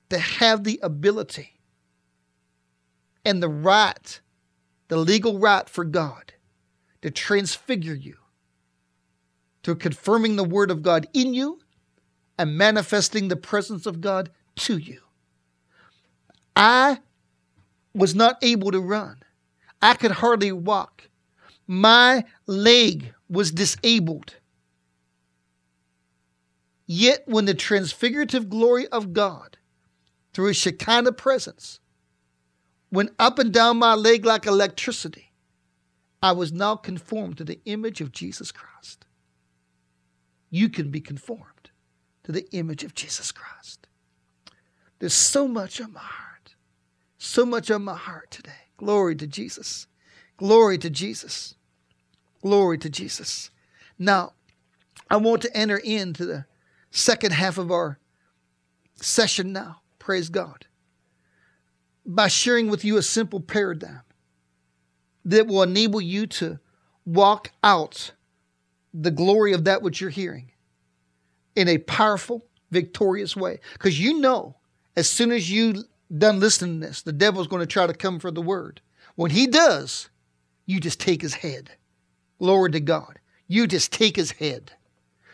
[0.09, 1.59] to have the ability
[3.25, 4.19] and the right,
[4.87, 6.33] the legal right for God
[7.01, 8.17] to transfigure you
[9.63, 11.59] to confirming the word of God in you
[12.37, 15.01] and manifesting the presence of God to you.
[16.59, 16.99] I
[17.93, 19.23] was not able to run.
[19.81, 21.09] I could hardly walk.
[21.65, 24.35] My leg was disabled.
[26.85, 29.55] Yet, when the transfigurative glory of God,
[30.33, 31.79] through his Shekinah presence,
[32.91, 35.31] went up and down my leg like electricity,
[36.21, 39.05] I was now conformed to the image of Jesus Christ.
[40.49, 41.71] You can be conformed
[42.23, 43.87] to the image of Jesus Christ.
[44.97, 46.28] There's so much heart
[47.19, 48.51] so much on my heart today.
[48.77, 49.85] Glory to Jesus.
[50.37, 51.53] Glory to Jesus.
[52.41, 53.51] Glory to Jesus.
[53.99, 54.33] Now,
[55.09, 56.45] I want to enter into the
[56.89, 57.99] second half of our
[58.95, 59.81] session now.
[59.99, 60.65] Praise God.
[62.05, 64.01] By sharing with you a simple paradigm
[65.25, 66.59] that will enable you to
[67.05, 68.13] walk out
[68.93, 70.51] the glory of that which you're hearing
[71.55, 73.59] in a powerful, victorious way.
[73.73, 74.55] Because you know,
[74.95, 75.83] as soon as you
[76.15, 78.81] done listening to this, the devil's going to try to come for the word.
[79.15, 80.09] When he does,
[80.65, 81.71] you just take his head.
[82.39, 83.19] Glory to God.
[83.47, 84.73] You just take his head.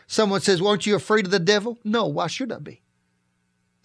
[0.06, 1.78] Someone says, well, Aren't you afraid of the devil?
[1.84, 2.82] No, why should I be?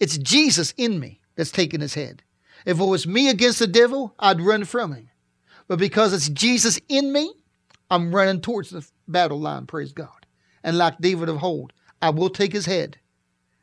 [0.00, 2.22] It's Jesus in me that's taking his head.
[2.64, 5.10] If it was me against the devil, I'd run from him.
[5.68, 7.32] But because it's Jesus in me,
[7.90, 10.26] I'm running towards the battle line, praise God.
[10.64, 12.98] And like David of old, I will take his head.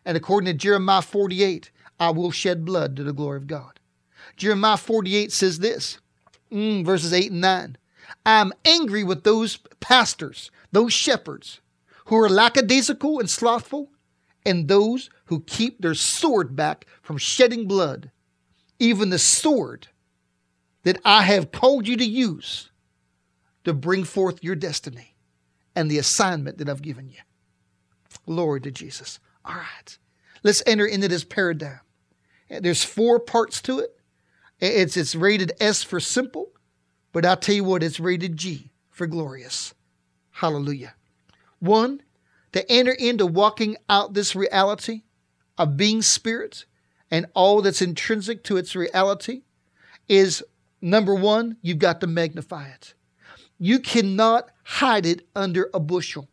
[0.06, 3.80] And according to Jeremiah 48, I will shed blood to the glory of God.
[4.38, 6.00] Jeremiah 48 says this,
[6.52, 7.78] mm, verses 8 and 9.
[8.26, 11.60] I am angry with those pastors, those shepherds,
[12.06, 13.92] who are lackadaisical and slothful,
[14.46, 18.12] and those who keep their sword back from shedding blood,
[18.80, 19.88] even the sword
[20.84, 22.72] that I have called you to use
[23.66, 25.16] to bring forth your destiny
[25.76, 27.20] and the assignment that I've given you.
[28.26, 29.20] Glory to Jesus.
[29.46, 29.98] All right,
[30.44, 31.82] let's enter into this paradigm.
[32.50, 34.00] There's four parts to it.
[34.60, 36.52] It's it's rated S for simple,
[37.14, 39.74] but I'll tell you what, it's rated G for glorious.
[40.32, 40.96] Hallelujah.
[41.60, 42.02] One,
[42.52, 45.04] to enter into walking out this reality
[45.58, 46.66] of being spirit
[47.12, 49.44] and all that's intrinsic to its reality
[50.08, 50.44] is
[50.82, 52.94] number one, you've got to magnify it.
[53.58, 56.30] You cannot hide it under a bushel.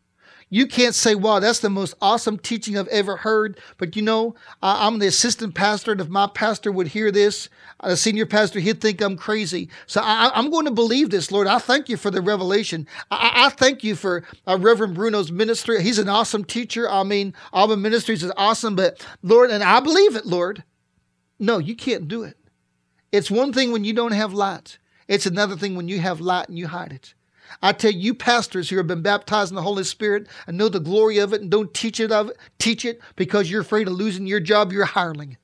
[0.49, 3.59] You can't say, wow, that's the most awesome teaching I've ever heard.
[3.77, 7.49] But you know, I'm the assistant pastor, and if my pastor would hear this,
[7.83, 9.69] the senior pastor, he'd think I'm crazy.
[9.87, 11.47] So I, am going to believe this, Lord.
[11.47, 12.87] I thank you for the revelation.
[13.11, 15.83] I, I thank you for uh, Reverend Bruno's ministry.
[15.83, 16.89] He's an awesome teacher.
[16.89, 20.63] I mean, Alba Ministries is awesome, but Lord, and I believe it, Lord.
[21.39, 22.37] No, you can't do it.
[23.11, 24.79] It's one thing when you don't have light.
[25.07, 27.13] It's another thing when you have light and you hide it.
[27.61, 30.79] I tell you, pastors who have been baptized in the Holy Spirit and know the
[30.79, 33.93] glory of it and don't teach it of it, teach it because you're afraid of
[33.93, 35.37] losing your job, you're hireling.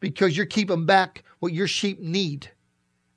[0.00, 2.50] Because you're keeping back what your sheep need.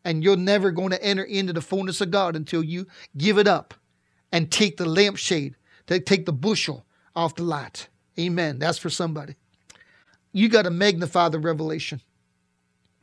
[0.03, 2.85] And you're never going to enter into the fullness of God until you
[3.17, 3.73] give it up
[4.31, 5.55] and take the lampshade,
[5.87, 6.85] take the bushel
[7.15, 7.87] off the light.
[8.19, 8.59] Amen.
[8.59, 9.35] That's for somebody.
[10.31, 12.01] You got to magnify the revelation.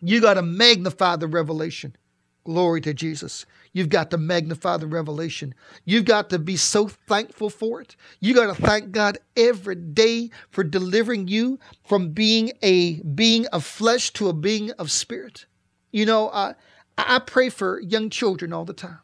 [0.00, 1.96] You got to magnify the revelation.
[2.44, 3.46] Glory to Jesus.
[3.72, 5.54] You've got to magnify the revelation.
[5.84, 7.96] You've got to be so thankful for it.
[8.20, 13.64] You got to thank God every day for delivering you from being a being of
[13.64, 15.46] flesh to a being of spirit.
[15.90, 16.52] You know, uh,
[16.98, 18.98] I pray for young children all the time.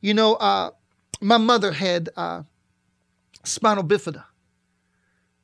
[0.00, 0.70] You know, uh,
[1.20, 2.42] my mother had uh,
[3.42, 4.24] spinal bifida,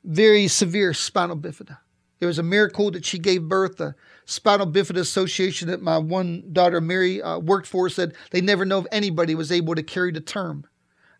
[0.03, 1.79] very severe spinal bifida.
[2.19, 3.77] It was a miracle that she gave birth.
[3.77, 3.95] The
[4.31, 8.79] Spinal Bifida Association that my one daughter Mary uh, worked for said they never know
[8.79, 10.65] if anybody was able to carry the term.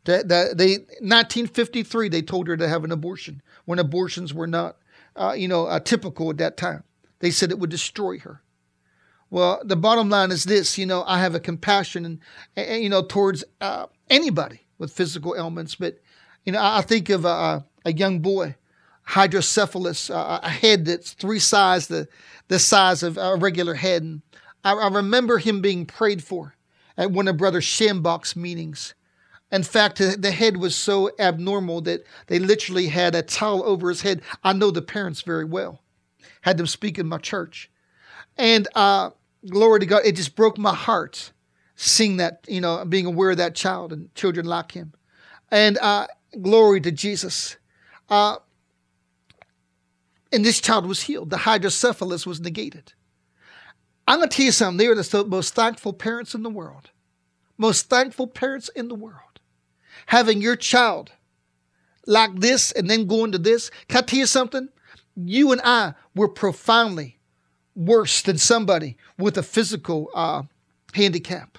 [0.05, 4.77] That, that they 1953 they told her to have an abortion when abortions were not,
[5.15, 6.83] uh, you know, uh, typical at that time.
[7.19, 8.41] They said it would destroy her.
[9.29, 12.19] Well, the bottom line is this: you know, I have a compassion and,
[12.55, 15.99] and you know towards uh, anybody with physical ailments, but
[16.45, 18.55] you know, I think of a, a young boy
[19.03, 22.07] hydrocephalus, uh, a head that's three size the,
[22.47, 24.03] the size of a regular head.
[24.03, 24.21] And
[24.63, 26.55] I, I remember him being prayed for
[26.97, 28.93] at one of Brother Schambach's meetings.
[29.51, 34.01] In fact, the head was so abnormal that they literally had a towel over his
[34.01, 34.21] head.
[34.43, 35.81] I know the parents very well,
[36.41, 37.69] had them speak in my church.
[38.37, 39.09] And uh,
[39.49, 41.33] glory to God, it just broke my heart
[41.75, 44.93] seeing that, you know, being aware of that child and children like him.
[45.49, 46.07] And uh,
[46.41, 47.57] glory to Jesus.
[48.09, 48.37] Uh,
[50.31, 51.29] and this child was healed.
[51.29, 52.93] The hydrocephalus was negated.
[54.07, 54.77] I'm going to tell you something.
[54.77, 56.89] They are the most thankful parents in the world.
[57.57, 59.39] Most thankful parents in the world.
[60.07, 61.11] Having your child
[62.07, 63.69] like this and then going to this.
[63.87, 64.69] Can I tell you something?
[65.15, 67.19] You and I were profoundly
[67.75, 70.43] worse than somebody with a physical uh,
[70.93, 71.57] handicap.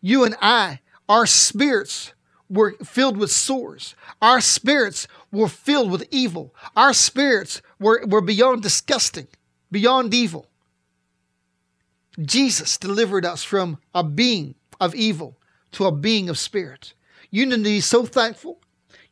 [0.00, 2.12] You and I, our spirits
[2.48, 3.94] were filled with sores.
[4.22, 6.54] Our spirits were filled with evil.
[6.76, 9.28] Our spirits were, were beyond disgusting,
[9.70, 10.46] beyond evil.
[12.20, 15.36] Jesus delivered us from a being of evil
[15.72, 16.94] to a being of spirit.
[17.30, 18.58] You need to be so thankful.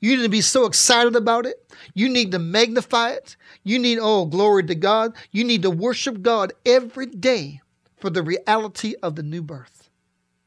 [0.01, 1.73] You need to be so excited about it.
[1.95, 3.37] You need to magnify it.
[3.64, 5.14] You need, oh, glory to God.
[5.31, 7.61] You need to worship God every day
[7.97, 9.91] for the reality of the new birth.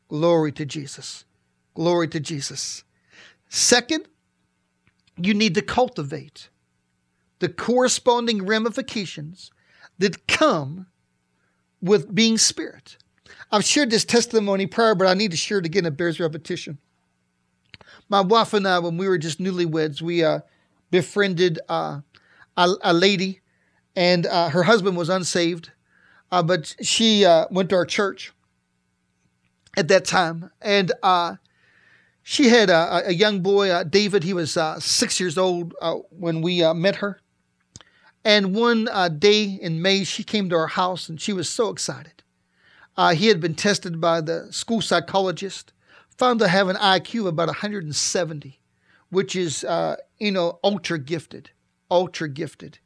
[0.08, 1.26] Glory to Jesus.
[1.74, 2.84] Glory to Jesus.
[3.48, 4.08] Second,
[5.18, 6.50] you need to cultivate
[7.40, 9.52] the corresponding ramifications
[9.98, 10.88] that come
[11.82, 12.98] with being spirit.
[13.52, 15.86] I've shared this testimony prior, but I need to share it again.
[15.86, 16.78] It bears repetition.
[18.08, 20.40] My wife and I, when we were just newlyweds, we uh,
[20.92, 22.02] befriended uh,
[22.58, 23.42] a, a, lady,
[23.96, 25.72] and uh, her husband was unsaved,
[26.32, 28.32] uh, but she uh, went to our church
[29.78, 31.36] at that time, and uh,
[32.24, 34.24] she had a, a young boy, David.
[34.24, 35.74] He was six years old
[36.10, 37.20] when we met her.
[38.24, 41.70] And one uh, day in May, she came to our house and she was so
[41.70, 42.24] excited.
[42.98, 45.72] Uh, he had been tested by the school psychologist,
[46.18, 48.60] found to have an IQ of about 170,
[49.10, 49.64] which is,
[50.18, 51.52] you know, ultra gifted,
[51.90, 52.80] ultra gifted.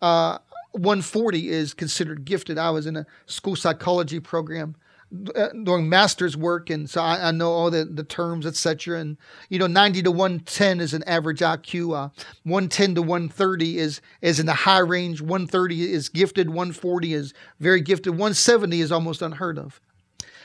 [0.00, 2.56] 140 is considered gifted.
[2.56, 4.79] I was in a school psychology program uh,
[5.10, 9.00] doing master's work, and so I, I know all the, the terms, etc.
[9.00, 9.16] And
[9.48, 11.96] you know, 90 to 110 is an average IQ.
[11.96, 12.08] Uh,
[12.44, 15.20] 110 to 130 is is in the high range.
[15.20, 16.48] 130 is gifted.
[16.48, 18.12] 140 is very gifted.
[18.12, 19.80] 170 is almost unheard of.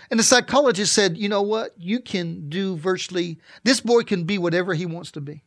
[0.10, 1.74] And the psychologist said, you know what?
[1.78, 3.40] You can do virtually.
[3.64, 5.44] This boy can be whatever he wants to be.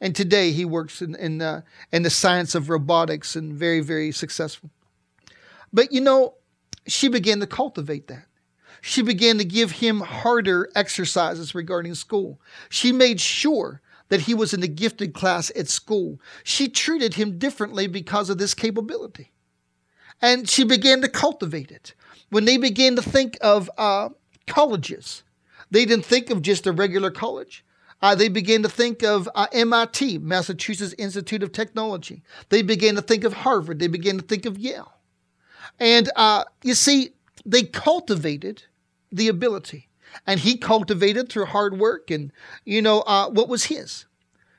[0.00, 1.62] And today he works in in, uh,
[1.92, 4.70] in the science of robotics and very very successful.
[5.70, 6.34] But you know,
[6.86, 8.26] she began to cultivate that
[8.86, 12.38] she began to give him harder exercises regarding school.
[12.68, 13.80] She made sure
[14.10, 16.20] that he was in the gifted class at school.
[16.42, 19.32] She treated him differently because of this capability.
[20.20, 21.94] And she began to cultivate it.
[22.28, 24.10] When they began to think of uh,
[24.46, 25.22] colleges,
[25.70, 27.64] they didn't think of just a regular college.
[28.02, 32.22] Uh, they began to think of uh, MIT, Massachusetts Institute of Technology.
[32.50, 33.78] They began to think of Harvard.
[33.78, 34.92] They began to think of Yale.
[35.80, 37.14] And uh, you see,
[37.46, 38.64] they cultivated
[39.14, 39.88] the ability.
[40.26, 42.32] And he cultivated through hard work and,
[42.64, 44.06] you know, uh, what was his.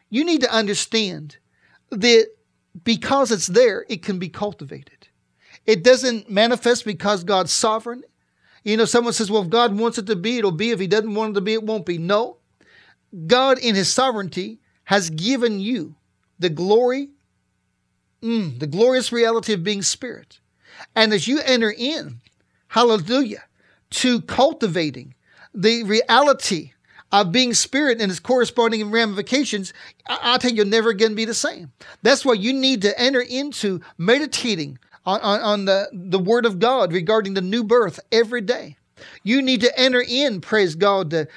[0.09, 1.37] You need to understand
[1.89, 2.27] that
[2.83, 5.07] because it's there, it can be cultivated.
[5.65, 8.03] It doesn't manifest because God's sovereign.
[8.63, 10.71] You know, someone says, well, if God wants it to be, it'll be.
[10.71, 11.97] If He doesn't want it to be, it won't be.
[11.97, 12.37] No.
[13.27, 15.95] God, in His sovereignty, has given you
[16.37, 17.09] the glory,
[18.21, 20.39] mm, the glorious reality of being spirit.
[20.95, 22.19] And as you enter in,
[22.67, 23.43] hallelujah,
[23.95, 25.13] to cultivating
[25.53, 26.73] the reality
[27.11, 29.73] of being spirit and its corresponding ramifications,
[30.05, 31.71] I- will tell you, you'll never again be the same.
[32.01, 36.59] That's why you need to enter into meditating on, on, on the, the word of
[36.59, 38.77] God regarding the new birth every day.
[39.25, 41.27] You need to enter in, praise God, to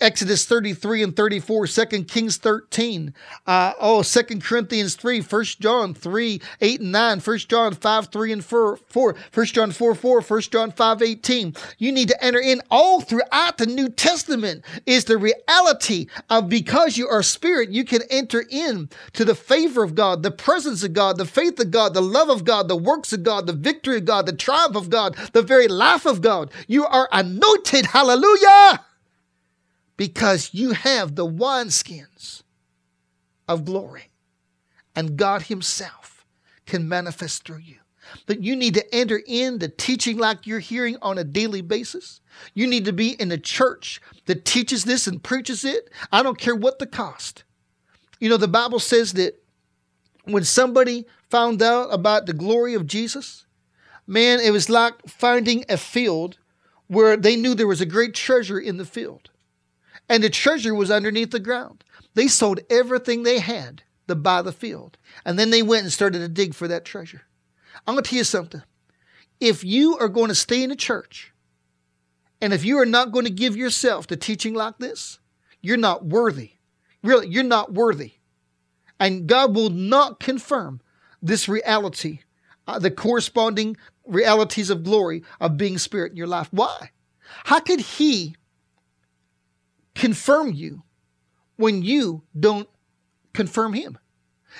[0.00, 3.12] Exodus 33 and 34, 2 Kings 13,
[3.46, 8.32] uh, oh, 2 Corinthians 3, 1 John 3, 8 and 9, 1 John 5, 3
[8.32, 11.54] and 4, 4 1 John 4, 4, 1 John 5, 18.
[11.76, 16.96] You need to enter in all throughout the New Testament is the reality of because
[16.96, 20.94] you are spirit, you can enter in to the favor of God, the presence of
[20.94, 23.98] God, the faith of God, the love of God, the works of God, the victory
[23.98, 26.50] of God, the triumph of God, the very life of God.
[26.66, 28.84] You are anointed, hallelujah,
[29.96, 32.42] because you have the wineskins
[33.48, 34.10] of glory.
[34.96, 36.24] And God Himself
[36.66, 37.76] can manifest through you.
[38.26, 42.20] But you need to enter in the teaching like you're hearing on a daily basis.
[42.52, 45.90] You need to be in a church that teaches this and preaches it.
[46.12, 47.44] I don't care what the cost.
[48.20, 49.42] You know, the Bible says that
[50.24, 53.46] when somebody found out about the glory of Jesus,
[54.06, 56.38] man, it was like finding a field
[56.86, 59.30] where they knew there was a great treasure in the field.
[60.08, 61.84] And the treasure was underneath the ground.
[62.14, 64.98] They sold everything they had to buy the field.
[65.24, 67.22] And then they went and started to dig for that treasure.
[67.86, 68.62] I'm going to tell you something.
[69.40, 71.32] If you are going to stay in a church,
[72.40, 75.18] and if you are not going to give yourself to teaching like this,
[75.62, 76.52] you're not worthy.
[77.02, 78.12] Really, you're not worthy.
[79.00, 80.80] And God will not confirm
[81.22, 82.20] this reality,
[82.66, 86.48] uh, the corresponding realities of glory of being spirit in your life.
[86.50, 86.90] Why?
[87.44, 88.36] How could He
[89.94, 90.82] confirm you
[91.56, 92.68] when you don't
[93.32, 93.98] confirm Him?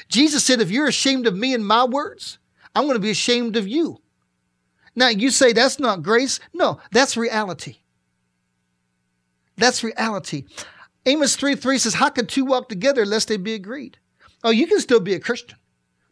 [0.08, 2.38] Jesus said, If you're ashamed of me and my words,
[2.74, 4.00] I'm going to be ashamed of you.
[4.96, 6.40] Now, you say that's not grace.
[6.52, 7.78] No, that's reality.
[9.56, 10.44] That's reality.
[11.06, 13.98] Amos 3 3 says, How can two walk together lest they be agreed?
[14.42, 15.58] Oh, you can still be a Christian,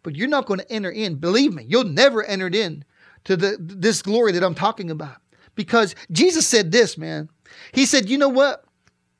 [0.03, 1.17] but you're not going to enter in.
[1.17, 2.85] Believe me, you'll never enter in
[3.25, 5.17] to the, this glory that I'm talking about.
[5.55, 7.29] Because Jesus said this, man.
[7.73, 8.65] He said, You know what?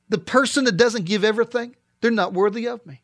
[0.09, 3.01] The person that doesn't give everything, they're not worthy of me.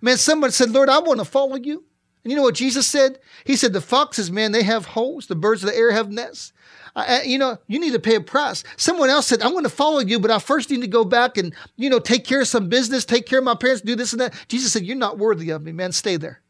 [0.00, 1.84] Man, someone said, Lord, I want to follow you.
[2.22, 3.18] And you know what Jesus said?
[3.44, 5.26] He said, The foxes, man, they have holes.
[5.26, 6.52] The birds of the air have nests.
[6.96, 8.64] Uh, you know, you need to pay a price.
[8.76, 11.36] Someone else said, I'm going to follow you, but I first need to go back
[11.36, 14.12] and, you know, take care of some business, take care of my parents, do this
[14.12, 14.34] and that.
[14.48, 15.92] Jesus said, You're not worthy of me, man.
[15.92, 16.40] Stay there.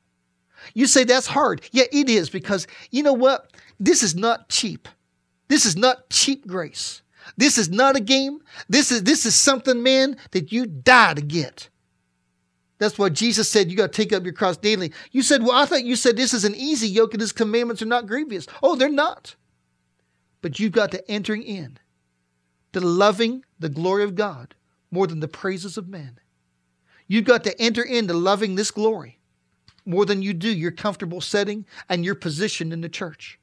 [0.75, 1.63] You say that's hard.
[1.73, 3.53] Yeah, it is because you know what?
[3.79, 4.89] This is not cheap.
[5.49, 7.03] This is not cheap grace.
[7.37, 8.41] This is not a game.
[8.69, 11.69] This is this is something, man, that you die to get.
[12.79, 14.93] That's why Jesus said you got to take up your cross daily.
[15.13, 17.83] You said, Well, I thought you said this is an easy yoke and his commandments
[17.83, 18.47] are not grievous.
[18.63, 19.37] Oh, they're not.
[20.41, 21.79] But you've got to entering in
[22.73, 24.55] to loving the glory of God
[24.91, 26.19] more than the praises of men.
[27.07, 29.20] You've got to enter into loving this glory
[29.85, 33.39] more than you do your comfortable setting and your position in the church.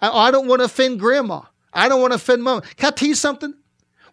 [0.00, 1.42] I, don't want to offend grandma.
[1.72, 2.62] I don't want to offend mama.
[2.76, 3.54] Can I tell you something?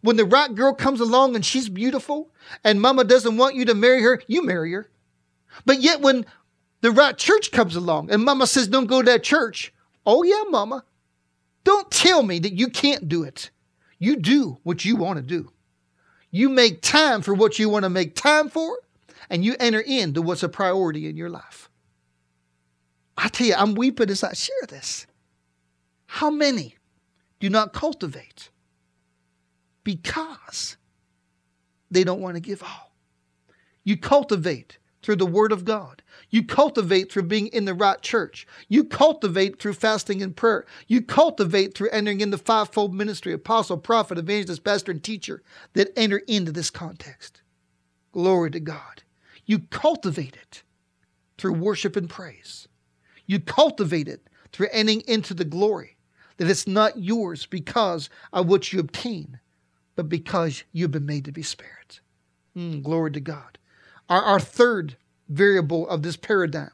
[0.01, 2.29] When the right girl comes along and she's beautiful
[2.63, 4.89] and mama doesn't want you to marry her, you marry her.
[5.65, 6.25] But yet when
[6.81, 9.73] the right church comes along and mama says, don't go to that church,
[10.05, 10.85] oh yeah, mama.
[11.63, 13.49] Don't tell me that you can't do it.
[13.97, 15.51] You do what you want to do.
[16.31, 18.77] You make time for what you want to make time for,
[19.29, 21.69] and you enter into what's a priority in your life.
[23.17, 25.05] I tell you, I'm weeping as I share this.
[26.07, 26.75] How many
[27.39, 28.49] do not cultivate
[29.83, 30.77] because
[31.91, 32.93] they don't want to give all?
[33.83, 36.01] You cultivate through the Word of God.
[36.29, 38.45] You cultivate through being in the right church.
[38.67, 40.65] You cultivate through fasting and prayer.
[40.87, 45.41] You cultivate through entering in the fivefold ministry apostle, prophet, evangelist, pastor, and teacher
[45.73, 47.41] that enter into this context.
[48.11, 49.03] Glory to God.
[49.49, 50.61] You cultivate it
[51.39, 52.67] through worship and praise.
[53.25, 55.97] You cultivate it through entering into the glory
[56.37, 59.39] that it's not yours because of what you obtain,
[59.95, 61.97] but because you've been made to be spared.
[62.55, 63.57] Mm, glory to God.
[64.07, 64.97] Our, our third
[65.27, 66.69] variable of this paradigm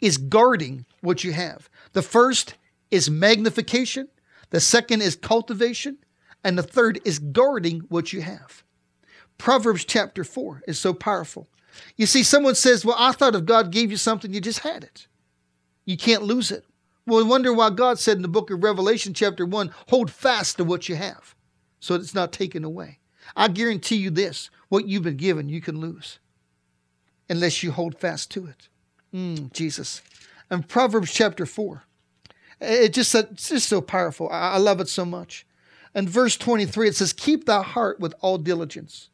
[0.00, 1.70] is guarding what you have.
[1.92, 2.54] The first
[2.90, 4.08] is magnification,
[4.50, 5.98] the second is cultivation,
[6.42, 8.64] and the third is guarding what you have.
[9.42, 11.48] Proverbs chapter 4 is so powerful.
[11.96, 14.84] You see, someone says, Well, I thought if God gave you something, you just had
[14.84, 15.08] it.
[15.84, 16.64] You can't lose it.
[17.08, 20.58] Well, I wonder why God said in the book of Revelation, chapter 1, hold fast
[20.58, 21.34] to what you have
[21.80, 23.00] so it's not taken away.
[23.34, 26.20] I guarantee you this what you've been given, you can lose
[27.28, 28.68] unless you hold fast to it.
[29.12, 30.02] Mm, Jesus.
[30.50, 31.82] And Proverbs chapter 4,
[32.60, 34.28] it just, it's just so powerful.
[34.30, 35.44] I love it so much.
[35.96, 39.08] And verse 23, it says, Keep thy heart with all diligence,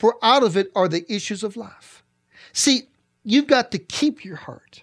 [0.00, 2.02] for out of it are the issues of life.
[2.54, 2.84] See,
[3.22, 4.82] you've got to keep your heart.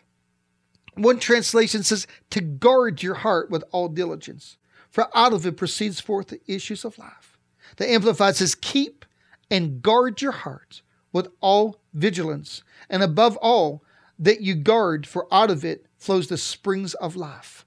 [0.93, 4.57] One translation says, To guard your heart with all diligence,
[4.91, 7.39] for out of it proceeds forth the issues of life.
[7.77, 9.05] The Amplified says, Keep
[9.49, 13.83] and guard your heart with all vigilance, and above all,
[14.19, 17.65] that you guard, for out of it flows the springs of life.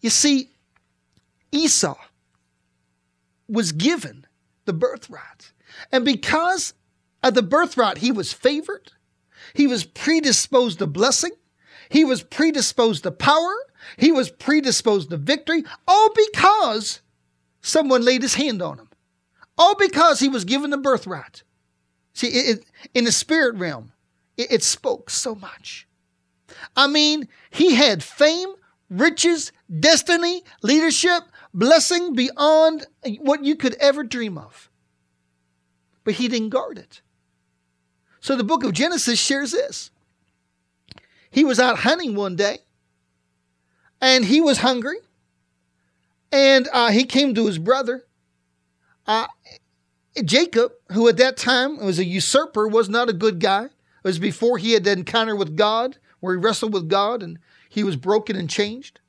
[0.00, 0.48] You see,
[1.52, 1.98] Esau
[3.50, 4.26] was given
[4.64, 5.52] the birthright.
[5.92, 6.74] And because
[7.22, 8.92] of the birthright, he was favored,
[9.54, 11.32] he was predisposed to blessing,
[11.88, 13.54] he was predisposed to power,
[13.96, 17.00] he was predisposed to victory, all because
[17.60, 18.88] someone laid his hand on him.
[19.56, 21.44] All because he was given the birthright.
[22.12, 23.92] See, it, it, in the spirit realm,
[24.36, 25.86] it, it spoke so much.
[26.76, 28.54] I mean, he had fame,
[28.90, 31.22] riches, destiny, leadership,
[31.54, 32.86] blessing beyond
[33.20, 34.68] what you could ever dream of.
[36.02, 37.00] But he didn't guard it.
[38.20, 39.90] So the book of Genesis shares this.
[41.30, 42.58] He was out hunting one day
[44.00, 44.98] and he was hungry.
[46.30, 48.04] And uh, he came to his brother.
[49.06, 49.28] Uh,
[50.24, 53.64] Jacob, who at that time was a usurper, was not a good guy.
[53.64, 53.70] It
[54.02, 57.38] was before he had the encounter with God, where he wrestled with God and
[57.68, 59.00] he was broken and changed.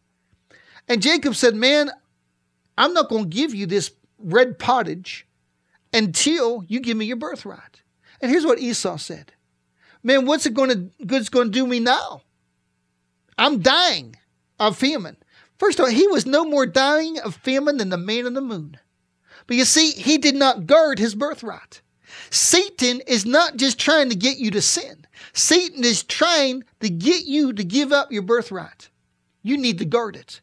[0.87, 1.91] And Jacob said, Man,
[2.77, 5.27] I'm not going to give you this red pottage
[5.93, 7.81] until you give me your birthright.
[8.21, 9.33] And here's what Esau said
[10.03, 12.21] Man, what's it going to good's going to do me now?
[13.37, 14.15] I'm dying
[14.59, 15.17] of famine.
[15.57, 18.41] First of all, he was no more dying of famine than the man in the
[18.41, 18.77] moon.
[19.47, 21.81] But you see, he did not guard his birthright.
[22.29, 25.05] Satan is not just trying to get you to sin.
[25.33, 28.89] Satan is trying to get you to give up your birthright.
[29.43, 30.41] You need to guard it.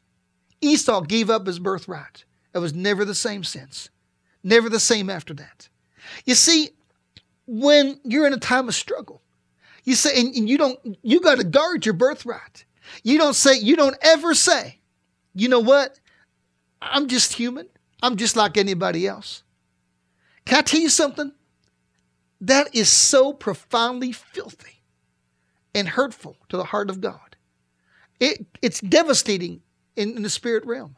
[0.62, 2.24] Esau gave up his birthright.
[2.54, 3.90] It was never the same since.
[4.42, 5.68] Never the same after that.
[6.24, 6.70] You see,
[7.46, 9.20] when you're in a time of struggle,
[9.84, 12.64] you say, and, and you don't, you got to guard your birthright.
[13.02, 14.78] You don't say, you don't ever say,
[15.34, 15.98] you know what?
[16.80, 17.68] I'm just human.
[18.02, 19.42] I'm just like anybody else.
[20.44, 21.32] Can I tell you something?
[22.40, 24.82] That is so profoundly filthy
[25.74, 27.36] and hurtful to the heart of God.
[28.18, 29.62] It, it's devastating
[29.96, 30.96] in, in the spirit realm.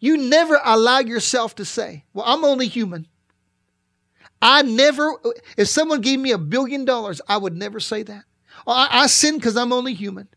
[0.00, 3.06] You never allow yourself to say, Well, I'm only human.
[4.42, 5.14] I never,
[5.56, 8.24] if someone gave me a billion dollars, I would never say that.
[8.66, 10.28] I, I sin because I'm only human.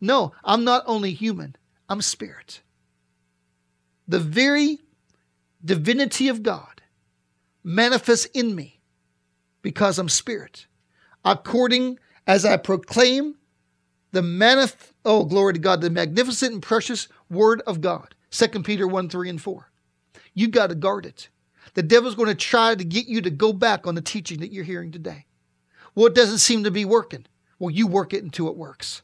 [0.00, 1.56] No, I'm not only human,
[1.88, 2.62] I'm spirit.
[4.08, 4.78] The very
[5.64, 6.80] divinity of God
[7.62, 8.80] manifests in me
[9.62, 10.66] because I'm spirit.
[11.24, 13.34] According as I proclaim
[14.12, 18.14] the manif- oh glory to God, the magnificent and precious word of God.
[18.30, 19.70] 2 Peter 1, 3, and 4.
[20.34, 21.28] You got to guard it.
[21.74, 24.52] The devil's going to try to get you to go back on the teaching that
[24.52, 25.26] you're hearing today.
[25.94, 27.26] Well, it doesn't seem to be working.
[27.58, 29.02] Well, you work it until it works.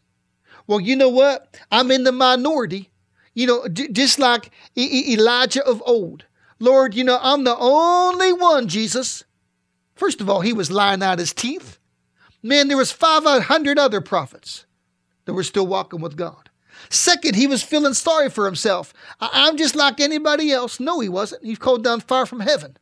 [0.66, 1.56] Well, you know what?
[1.70, 2.90] I'm in the minority.
[3.34, 6.24] You know, d- just like e- Elijah of old.
[6.58, 9.24] Lord, you know, I'm the only one, Jesus.
[9.94, 11.78] First of all, he was lying out his teeth.
[12.42, 14.65] Man, there was 500 other prophets
[15.26, 16.50] that were still walking with God.
[16.88, 18.92] Second, he was feeling sorry for himself.
[19.20, 20.80] I- am just like anybody else.
[20.80, 21.44] No, he wasn't.
[21.44, 22.76] He's called down fire from heaven.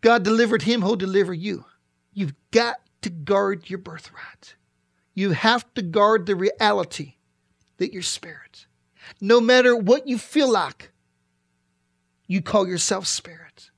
[0.00, 1.64] God delivered him, who'll deliver you.
[2.12, 4.54] You've got to guard your birthright.
[5.14, 7.14] You have to guard the reality
[7.76, 8.66] that you're spirit.
[9.20, 10.92] No matter what you feel like,
[12.26, 13.70] you call yourself spirit.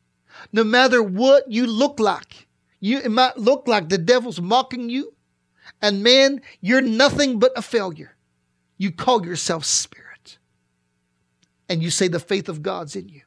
[0.52, 2.46] No matter what you look like,
[2.80, 5.14] you, it might look like the devil's mocking you,
[5.82, 8.14] and man, you're nothing but a failure.
[8.78, 10.38] You call yourself spirit.
[11.68, 13.22] And you say the faith of God's in you.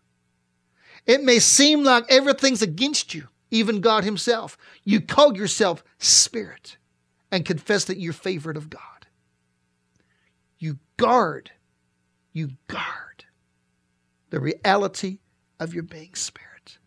[1.06, 4.58] It may seem like everything's against you, even God Himself.
[4.84, 6.78] You call yourself spirit
[7.32, 8.82] and confess that you're favored of God.
[10.58, 11.52] You guard,
[12.32, 13.26] you guard
[14.30, 15.20] the reality
[15.60, 16.78] of your being spirit.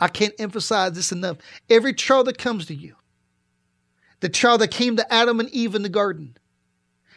[0.00, 1.36] I can't emphasize this enough.
[1.70, 2.96] Every trial that comes to you,
[4.22, 6.36] the child that came to Adam and Eve in the garden,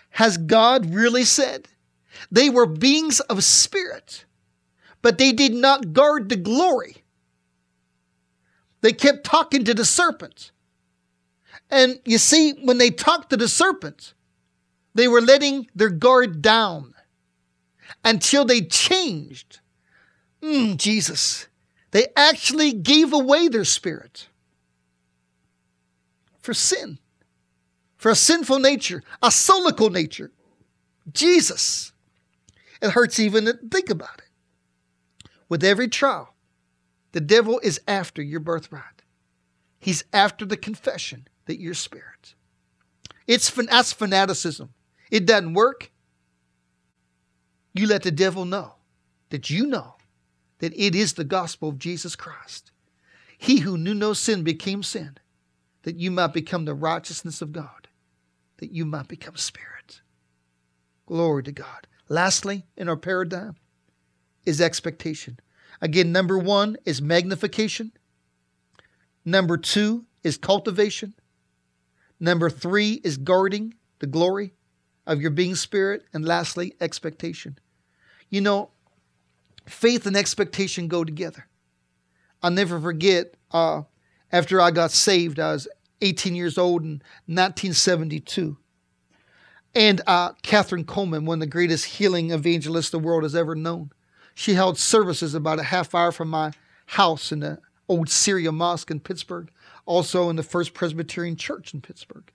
[0.09, 1.67] has God really said?
[2.31, 4.25] They were beings of spirit,
[5.03, 7.03] but they did not guard the glory.
[8.81, 10.51] They kept talking to the serpent.
[11.69, 14.15] And you see, when they talked to the serpent,
[14.95, 16.95] they were letting their guard down
[18.03, 19.59] until they changed.
[20.41, 21.47] Mm, Jesus.
[21.91, 24.27] They actually gave away their spirit
[26.45, 26.99] for sin,
[27.97, 30.31] for a sinful nature, a solical nature.
[31.11, 31.91] Jesus.
[32.81, 35.29] It hurts even to think about it.
[35.49, 36.35] With every trial,
[37.13, 39.01] the devil is after your birthright.
[39.79, 42.35] He's after the confession that you're spirit.
[43.27, 44.69] It's that's fanaticism.
[45.09, 45.91] It doesn't work.
[47.73, 48.75] You let the devil know
[49.29, 49.95] that you know
[50.59, 52.71] that it is the gospel of Jesus Christ.
[53.37, 55.17] He who knew no sin became sin,
[55.85, 57.87] that you might become the righteousness of God,
[58.57, 60.01] that you might become spirit.
[61.05, 61.87] Glory to God.
[62.09, 63.55] Lastly, in our paradigm,
[64.47, 65.39] is expectation.
[65.81, 67.91] Again, number one is magnification.
[69.23, 71.13] Number two is cultivation.
[72.19, 74.53] Number three is guarding the glory
[75.05, 76.03] of your being spirit.
[76.13, 77.59] And lastly, expectation.
[78.31, 78.71] You know,
[79.67, 81.47] faith and expectation go together.
[82.41, 83.83] I'll never forget uh,
[84.31, 85.67] after I got saved, I was
[86.01, 88.57] 18 years old in 1972.
[89.73, 93.91] And uh, Kathryn Kuhlman, one of the greatest healing evangelists the world has ever known,
[94.33, 96.51] she held services about a half hour from my
[96.87, 99.49] house in the old Syria Mosque in Pittsburgh,
[99.85, 102.31] also in the First Presbyterian Church in Pittsburgh.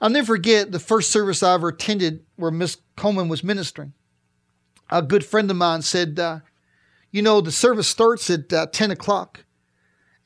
[0.00, 3.92] I'll never forget the first service I ever attended where Miss Kuhlman was ministering.
[4.90, 6.40] A good friend of mine said, uh,
[7.10, 9.44] You know, the service starts at uh, 10 o'clock.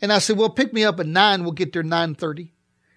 [0.01, 1.43] And I said, Well, pick me up at 9.
[1.43, 2.51] We'll get there 9.30.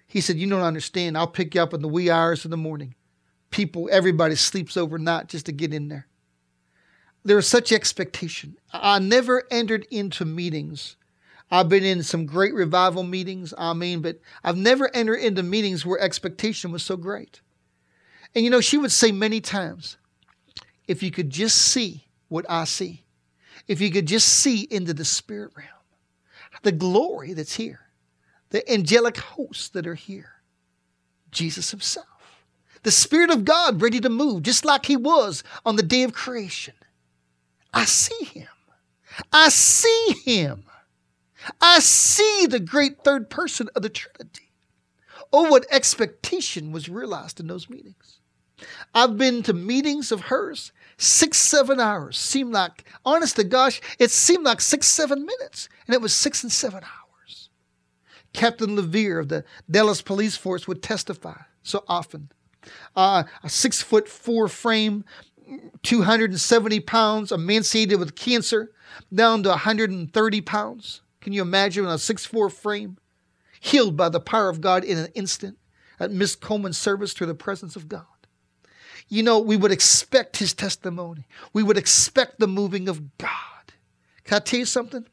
[0.06, 1.16] He said, You don't understand.
[1.16, 2.94] I'll pick you up in the wee hours of the morning
[3.52, 6.08] people, everybody sleeps overnight just to get in there.
[7.24, 8.56] There is such expectation.
[8.72, 10.96] I never entered into meetings.
[11.48, 15.86] I've been in some great revival meetings, I mean, but I've never entered into meetings
[15.86, 17.42] where expectation was so great.
[18.34, 19.98] And you know, she would say many times,
[20.88, 23.04] if you could just see what I see,
[23.68, 25.68] if you could just see into the spirit realm,
[26.62, 27.80] the glory that's here,
[28.50, 30.42] the angelic hosts that are here,
[31.30, 32.06] Jesus Himself
[32.82, 36.12] the Spirit of God ready to move, just like He was on the day of
[36.12, 36.74] creation.
[37.72, 38.48] I see Him.
[39.32, 40.64] I see Him.
[41.60, 44.50] I see the great third person of the Trinity.
[45.32, 48.18] Oh, what expectation was realized in those meetings.
[48.94, 52.18] I've been to meetings of hers, six, seven hours.
[52.18, 55.68] Seemed like, honest to gosh, it seemed like six, seven minutes.
[55.86, 57.50] And it was six and seven hours.
[58.32, 62.30] Captain Levere of the Dallas Police Force would testify so often
[62.96, 65.04] uh, a six foot four frame,
[65.82, 68.70] 270 pounds, emaciated with cancer,
[69.12, 71.02] down to 130 pounds.
[71.20, 72.98] Can you imagine a six four frame?
[73.60, 75.56] Healed by the power of God in an instant
[76.00, 78.06] at Miss Kuhlman's service through the presence of God.
[79.08, 81.26] You know, we would expect his testimony.
[81.52, 83.30] We would expect the moving of God.
[84.24, 85.06] Can I tell you something?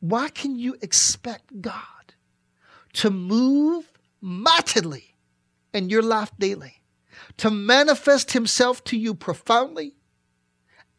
[0.00, 1.82] Why can you expect God
[2.94, 5.14] to move mightily
[5.72, 6.82] in your life daily,
[7.36, 9.94] to manifest Himself to you profoundly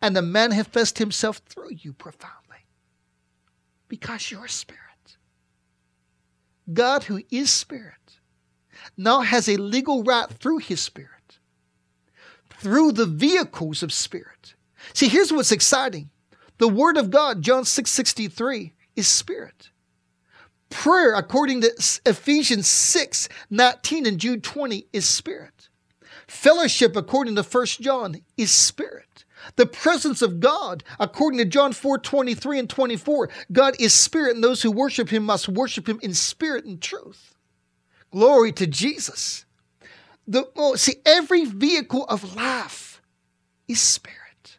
[0.02, 2.66] and to manifest Himself through you profoundly.
[3.88, 5.18] Because you're spirit.
[6.72, 7.97] God, who is spirit,
[8.98, 11.40] now has a legal right through His spirit,
[12.50, 14.56] through the vehicles of spirit.
[14.94, 16.10] See, here's what's exciting.
[16.58, 19.70] The Word of God, John 6 63, is spirit.
[20.70, 25.70] Prayer, according to Ephesians 6 19 and Jude 20, is spirit.
[26.28, 29.24] Fellowship, according to 1 John, is spirit.
[29.56, 34.44] The presence of God, according to John 4 23 and 24, God is spirit, and
[34.44, 37.37] those who worship him must worship him in spirit and truth.
[38.12, 39.46] Glory to Jesus.
[40.28, 43.02] The, oh, see, every vehicle of life
[43.68, 44.58] is spirit.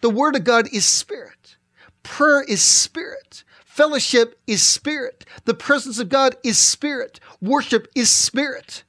[0.00, 1.56] The Word of God is spirit.
[2.02, 3.44] Prayer is spirit.
[3.64, 5.24] Fellowship is spirit.
[5.46, 7.18] The presence of God is spirit.
[7.40, 8.84] Worship is spirit.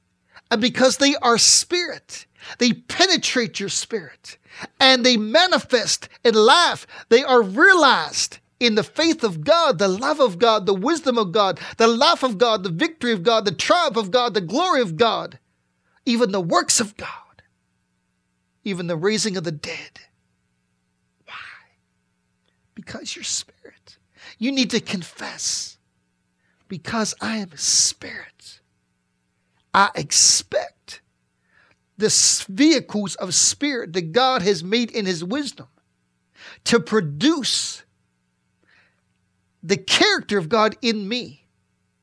[0.50, 2.26] And because they are spirit,
[2.58, 4.38] they penetrate your spirit
[4.78, 6.86] and they manifest in life.
[7.08, 11.32] They are realized in the faith of God, the love of God, the wisdom of
[11.32, 14.80] God, the life of God, the victory of God, the triumph of God, the glory
[14.80, 15.38] of God,
[16.06, 17.42] even the works of God,
[18.64, 20.00] even the raising of the dead
[21.26, 21.34] Why?
[22.74, 23.98] because you're spirit.
[24.38, 25.78] You need to confess
[26.68, 28.60] because I am a spirit.
[29.72, 31.02] I expect
[31.98, 35.68] the vehicles of spirit that God has made in his wisdom
[36.64, 37.82] to produce
[39.66, 41.48] the character of God in me,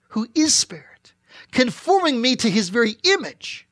[0.10, 1.14] who is spirit,
[1.52, 3.68] conforming me to his very image,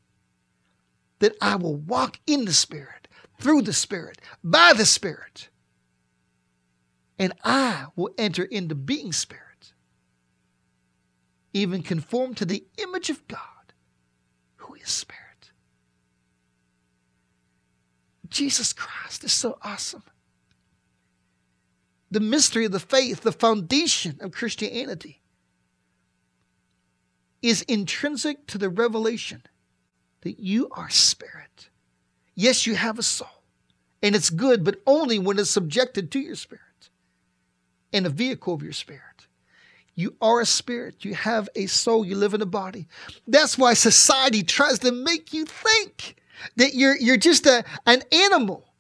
[1.20, 5.50] that I will walk in the spirit, through the spirit, by the spirit,
[7.20, 9.74] and I will enter into being spirit,
[11.54, 13.40] even conform to the image of God,
[14.56, 15.52] who is spirit.
[18.30, 20.04] Jesus Christ is so awesome
[22.12, 25.22] the mystery of the faith, the foundation of Christianity,
[27.42, 29.42] is intrinsic to the revelation
[30.22, 31.70] that you are spirit.
[32.36, 33.44] Yes, you have a soul,
[34.04, 36.90] and it's good, but only when it's subjected to your spirit
[37.94, 39.02] and a vehicle of your spirit.
[39.96, 42.88] You are a spirit, you have a soul, you live in a body.
[43.28, 46.16] That's why society tries to make you think
[46.56, 48.71] that you're, you're just a, an animal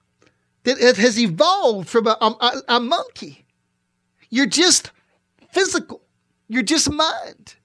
[0.64, 3.45] that it has evolved from a, a, a monkey.
[4.30, 4.91] You're just
[5.51, 6.01] physical,
[6.47, 7.55] you're just mind.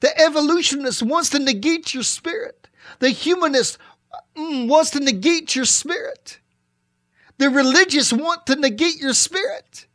[0.00, 2.68] The evolutionist wants to negate your spirit.
[2.98, 3.78] The humanist
[4.36, 6.38] mm, wants to negate your spirit.
[7.38, 9.86] The religious want to negate your spirit.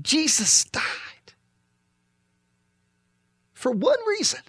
[0.00, 0.82] Jesus died
[3.52, 4.40] for one reason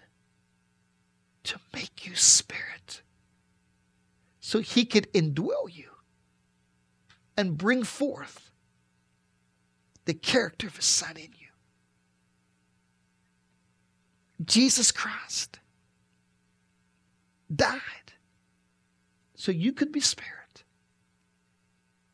[1.44, 2.81] to make you spirit
[4.52, 5.90] so he could indwell you
[7.38, 8.52] and bring forth
[10.04, 11.48] the character of his son in you.
[14.44, 15.60] Jesus Christ
[17.56, 17.80] died
[19.36, 20.66] so you could be spirit.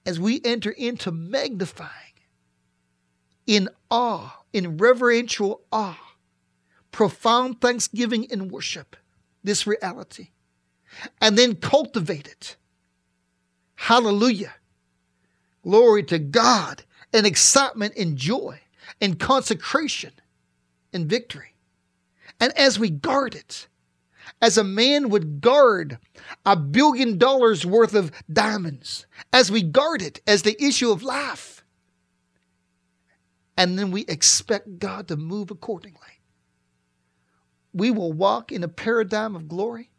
[0.06, 1.90] As we enter into magnifying
[3.48, 6.14] in awe, in reverential awe,
[6.92, 8.96] profound thanksgiving and worship,
[9.44, 10.30] this reality
[11.22, 12.56] and then cultivate it.
[13.76, 14.56] Hallelujah.
[15.64, 16.84] Glory to God
[17.14, 18.60] and excitement and joy
[19.02, 20.12] and consecration
[20.94, 21.54] and victory.
[22.40, 23.68] And as we guard it,
[24.42, 25.98] as a man would guard
[26.46, 31.64] a billion dollars worth of diamonds, as we guard it as the issue of life,
[33.56, 36.00] and then we expect God to move accordingly.
[37.74, 39.90] We will walk in a paradigm of glory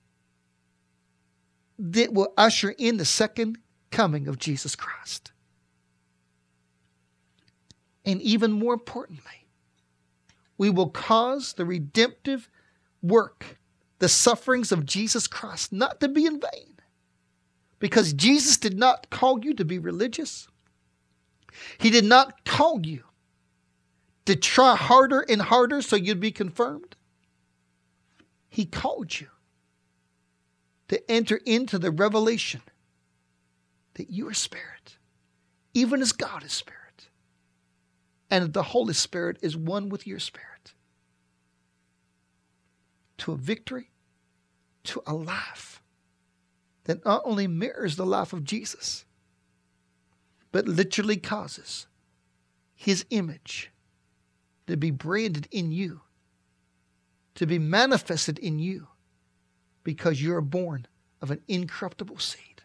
[1.79, 3.59] that will usher in the second
[3.91, 5.33] coming of Jesus Christ.
[8.05, 9.47] And even more importantly,
[10.57, 12.51] we will cause the redemptive
[13.03, 13.59] work,
[13.99, 16.75] the sufferings of Jesus Christ, not to be in vain.
[17.79, 20.49] Because Jesus did not call you to be religious.
[21.79, 23.05] He did not call you
[24.27, 26.97] to try harder and harder so you'd be confirmed.
[28.49, 29.29] He called you
[30.89, 32.63] to enter into the revelation
[33.95, 34.97] that you are spirit,
[35.75, 37.09] even as God is spirit,
[38.31, 40.75] and that the Holy Spirit is one with your spirit.
[43.19, 43.91] To a victory,
[44.85, 45.83] to a life
[46.85, 49.05] that not only mirrors the life of Jesus,
[50.53, 51.87] but literally causes
[52.75, 53.71] his image
[54.67, 56.01] to be branded in you,
[57.35, 58.87] to be manifested in you
[59.89, 60.87] because you're born
[61.23, 62.61] of an incorruptible seed.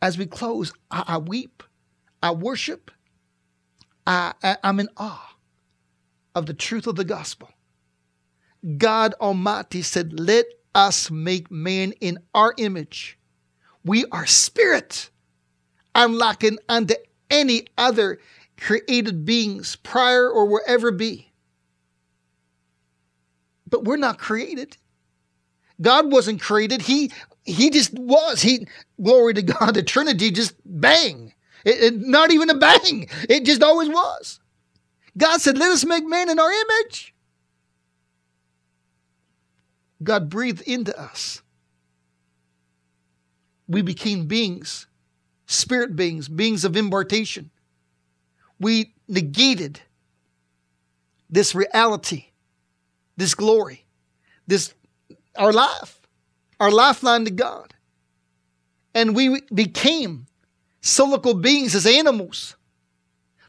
[0.00, 1.62] As we close, I, I weep,
[2.22, 2.90] I worship,
[4.06, 5.36] I, I, I'm in awe
[6.34, 7.50] of the truth of the gospel.
[8.78, 13.18] God Almighty said, Let us make man in our image.
[13.84, 15.10] We are spirit,
[15.94, 16.94] unlike unto
[17.28, 18.18] any other
[18.58, 21.31] created beings prior or will ever be
[23.72, 24.76] but we're not created.
[25.80, 26.82] God wasn't created.
[26.82, 27.10] He
[27.42, 28.40] he just was.
[28.40, 28.68] He
[29.02, 29.72] glory to God.
[29.72, 31.32] The Trinity just bang.
[31.64, 33.08] It, it, not even a bang.
[33.28, 34.38] It just always was.
[35.18, 37.14] God said, "Let us make man in our image."
[40.02, 41.42] God breathed into us.
[43.68, 44.86] We became beings,
[45.46, 47.50] spirit beings, beings of impartation.
[48.58, 49.80] We negated
[51.30, 52.31] this reality
[53.16, 53.84] this glory,
[54.46, 54.74] this
[55.36, 56.00] our life,
[56.60, 57.74] our lifeline to God.
[58.94, 60.26] And we became
[60.82, 62.56] solical beings as animals,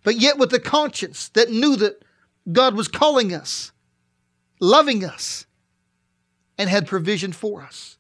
[0.04, 2.04] but yet with a conscience that knew that
[2.52, 3.72] God was calling us,
[4.60, 5.46] loving us,
[6.58, 7.98] and had provision for us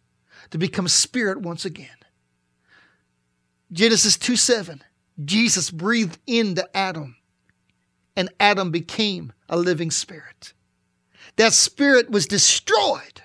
[0.51, 1.89] to become spirit once again.
[3.71, 4.83] Genesis 2 7,
[5.25, 7.15] Jesus breathed into Adam,
[8.15, 10.53] and Adam became a living spirit.
[11.35, 13.21] That spirit was destroyed.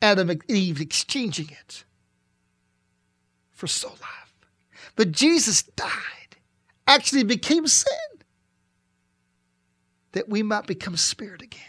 [0.00, 1.84] Adam and Eve exchanging it
[3.50, 4.34] for soul life.
[4.94, 6.36] But Jesus died,
[6.86, 7.92] actually became sin,
[10.12, 11.62] that we might become spirit again.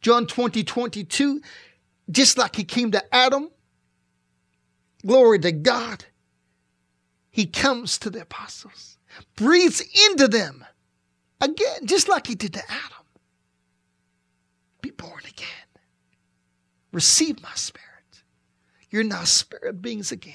[0.00, 1.40] John 20, 22,
[2.10, 3.50] just like he came to Adam,
[5.04, 6.06] glory to God,
[7.30, 8.98] he comes to the apostles,
[9.36, 10.64] breathes into them
[11.40, 13.03] again, just like he did to Adam.
[14.84, 15.80] Be born again.
[16.92, 18.22] Receive my spirit.
[18.90, 20.34] You're now spirit beings again.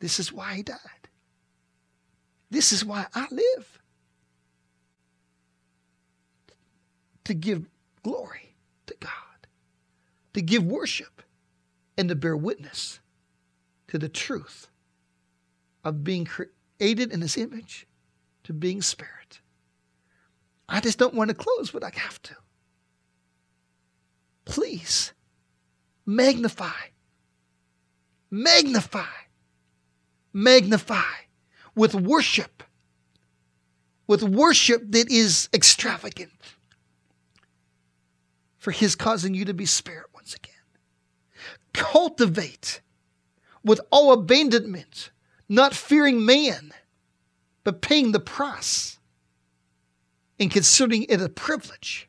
[0.00, 1.08] This is why he died.
[2.50, 3.78] This is why I live.
[7.22, 7.70] To give
[8.02, 9.46] glory to God,
[10.34, 11.22] to give worship,
[11.96, 12.98] and to bear witness
[13.86, 14.66] to the truth
[15.84, 17.86] of being created in his image,
[18.42, 19.19] to being spirit.
[20.70, 22.36] I just don't want to close, but I have to.
[24.46, 25.12] Please
[26.06, 26.70] magnify,
[28.30, 29.04] magnify
[30.32, 31.02] magnify
[31.74, 32.62] with worship,
[34.06, 36.32] with worship that is extravagant
[38.58, 40.54] for His causing you to be spirit once again.
[41.72, 42.80] Cultivate
[43.64, 45.10] with all abandonment,
[45.48, 46.72] not fearing man,
[47.64, 48.98] but paying the price
[50.40, 52.08] and considering it a privilege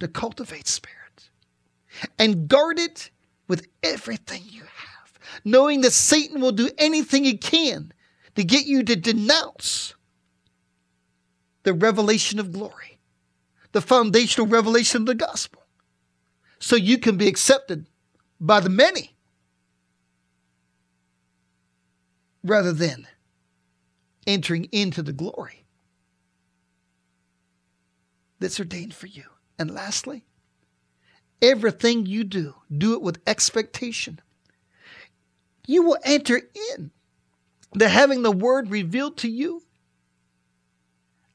[0.00, 1.28] to cultivate spirit
[2.18, 3.10] and guard it
[3.48, 4.88] with everything you have
[5.44, 7.92] knowing that Satan will do anything he can
[8.34, 9.94] to get you to denounce
[11.64, 12.98] the revelation of glory,
[13.72, 15.62] the foundational revelation of the gospel,
[16.58, 17.86] so you can be accepted
[18.40, 19.16] by the many
[22.44, 23.06] rather than
[24.26, 25.64] entering into the glory
[28.38, 29.24] that's ordained for you.
[29.58, 30.24] And lastly,
[31.42, 34.20] everything you do, do it with expectation
[35.68, 36.40] you will enter
[36.74, 36.90] in
[37.74, 39.62] the having the word revealed to you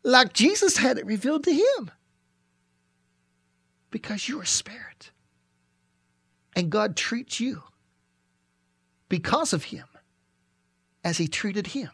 [0.03, 1.91] like Jesus had it revealed to him.
[3.91, 5.11] Because you are spirit.
[6.55, 7.61] And God treats you
[9.07, 9.85] because of him
[11.03, 11.91] as he treated him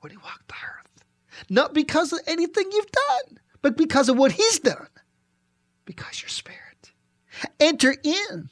[0.00, 1.04] when he walked the earth.
[1.50, 4.88] Not because of anything you've done, but because of what he's done.
[5.84, 6.92] Because you're spirit.
[7.60, 8.50] Enter in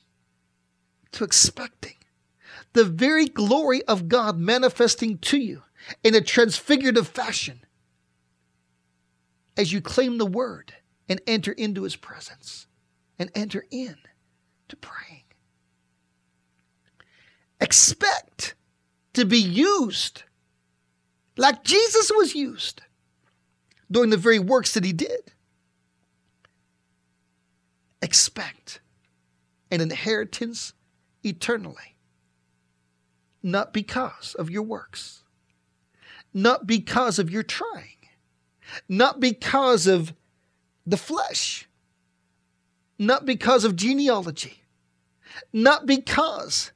[1.13, 1.97] to expecting
[2.73, 5.63] the very glory of God manifesting to you
[6.03, 7.61] in a transfigurative fashion
[9.57, 10.75] as you claim the word
[11.09, 12.67] and enter into his presence
[13.19, 13.97] and enter in
[14.69, 15.23] to praying.
[17.61, 18.55] Expect
[19.15, 20.25] to be used
[21.39, 22.83] like Jesus was used
[23.91, 25.33] doing the very works that he did.
[28.03, 28.81] Expect
[29.71, 30.73] an inheritance
[31.25, 31.97] eternally.
[33.43, 35.23] Not because of your works,
[36.35, 38.09] not because of your trying,
[38.89, 40.13] not because of
[40.85, 41.69] the flesh,
[42.99, 44.63] not because of genealogy,
[45.53, 46.73] not because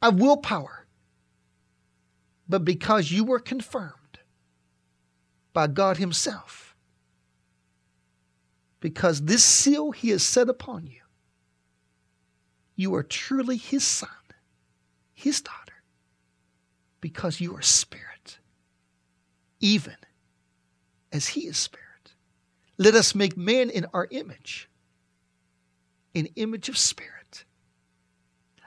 [0.00, 0.86] of willpower,
[2.48, 4.01] but because you were confirmed
[5.52, 6.74] by God Himself.
[8.80, 11.00] Because this seal He has set upon you,
[12.74, 14.08] you are truly His son,
[15.14, 15.62] His daughter
[17.02, 18.38] because you are spirit,
[19.60, 19.96] even
[21.12, 22.14] as he is spirit.
[22.78, 24.70] Let us make man in our image,
[26.14, 27.44] in image of spirit.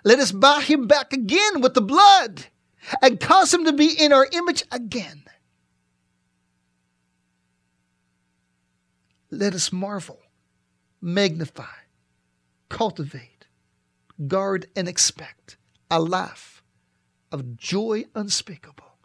[0.03, 2.45] Let us buy him back again with the blood
[3.01, 5.23] and cause him to be in our image again.
[9.35, 10.19] Let us marvel,
[11.01, 11.65] magnify,
[12.69, 13.47] cultivate,
[14.27, 15.57] guard, and expect
[15.91, 16.63] a life
[17.33, 18.97] of joy unspeakable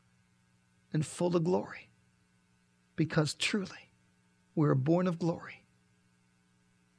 [0.93, 1.91] and full of glory,
[2.95, 3.91] because truly
[4.55, 5.67] we are born of glory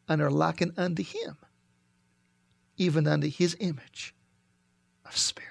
[0.10, 1.38] and are likened unto Him,
[2.76, 4.14] even unto His image
[5.06, 5.51] of spirit.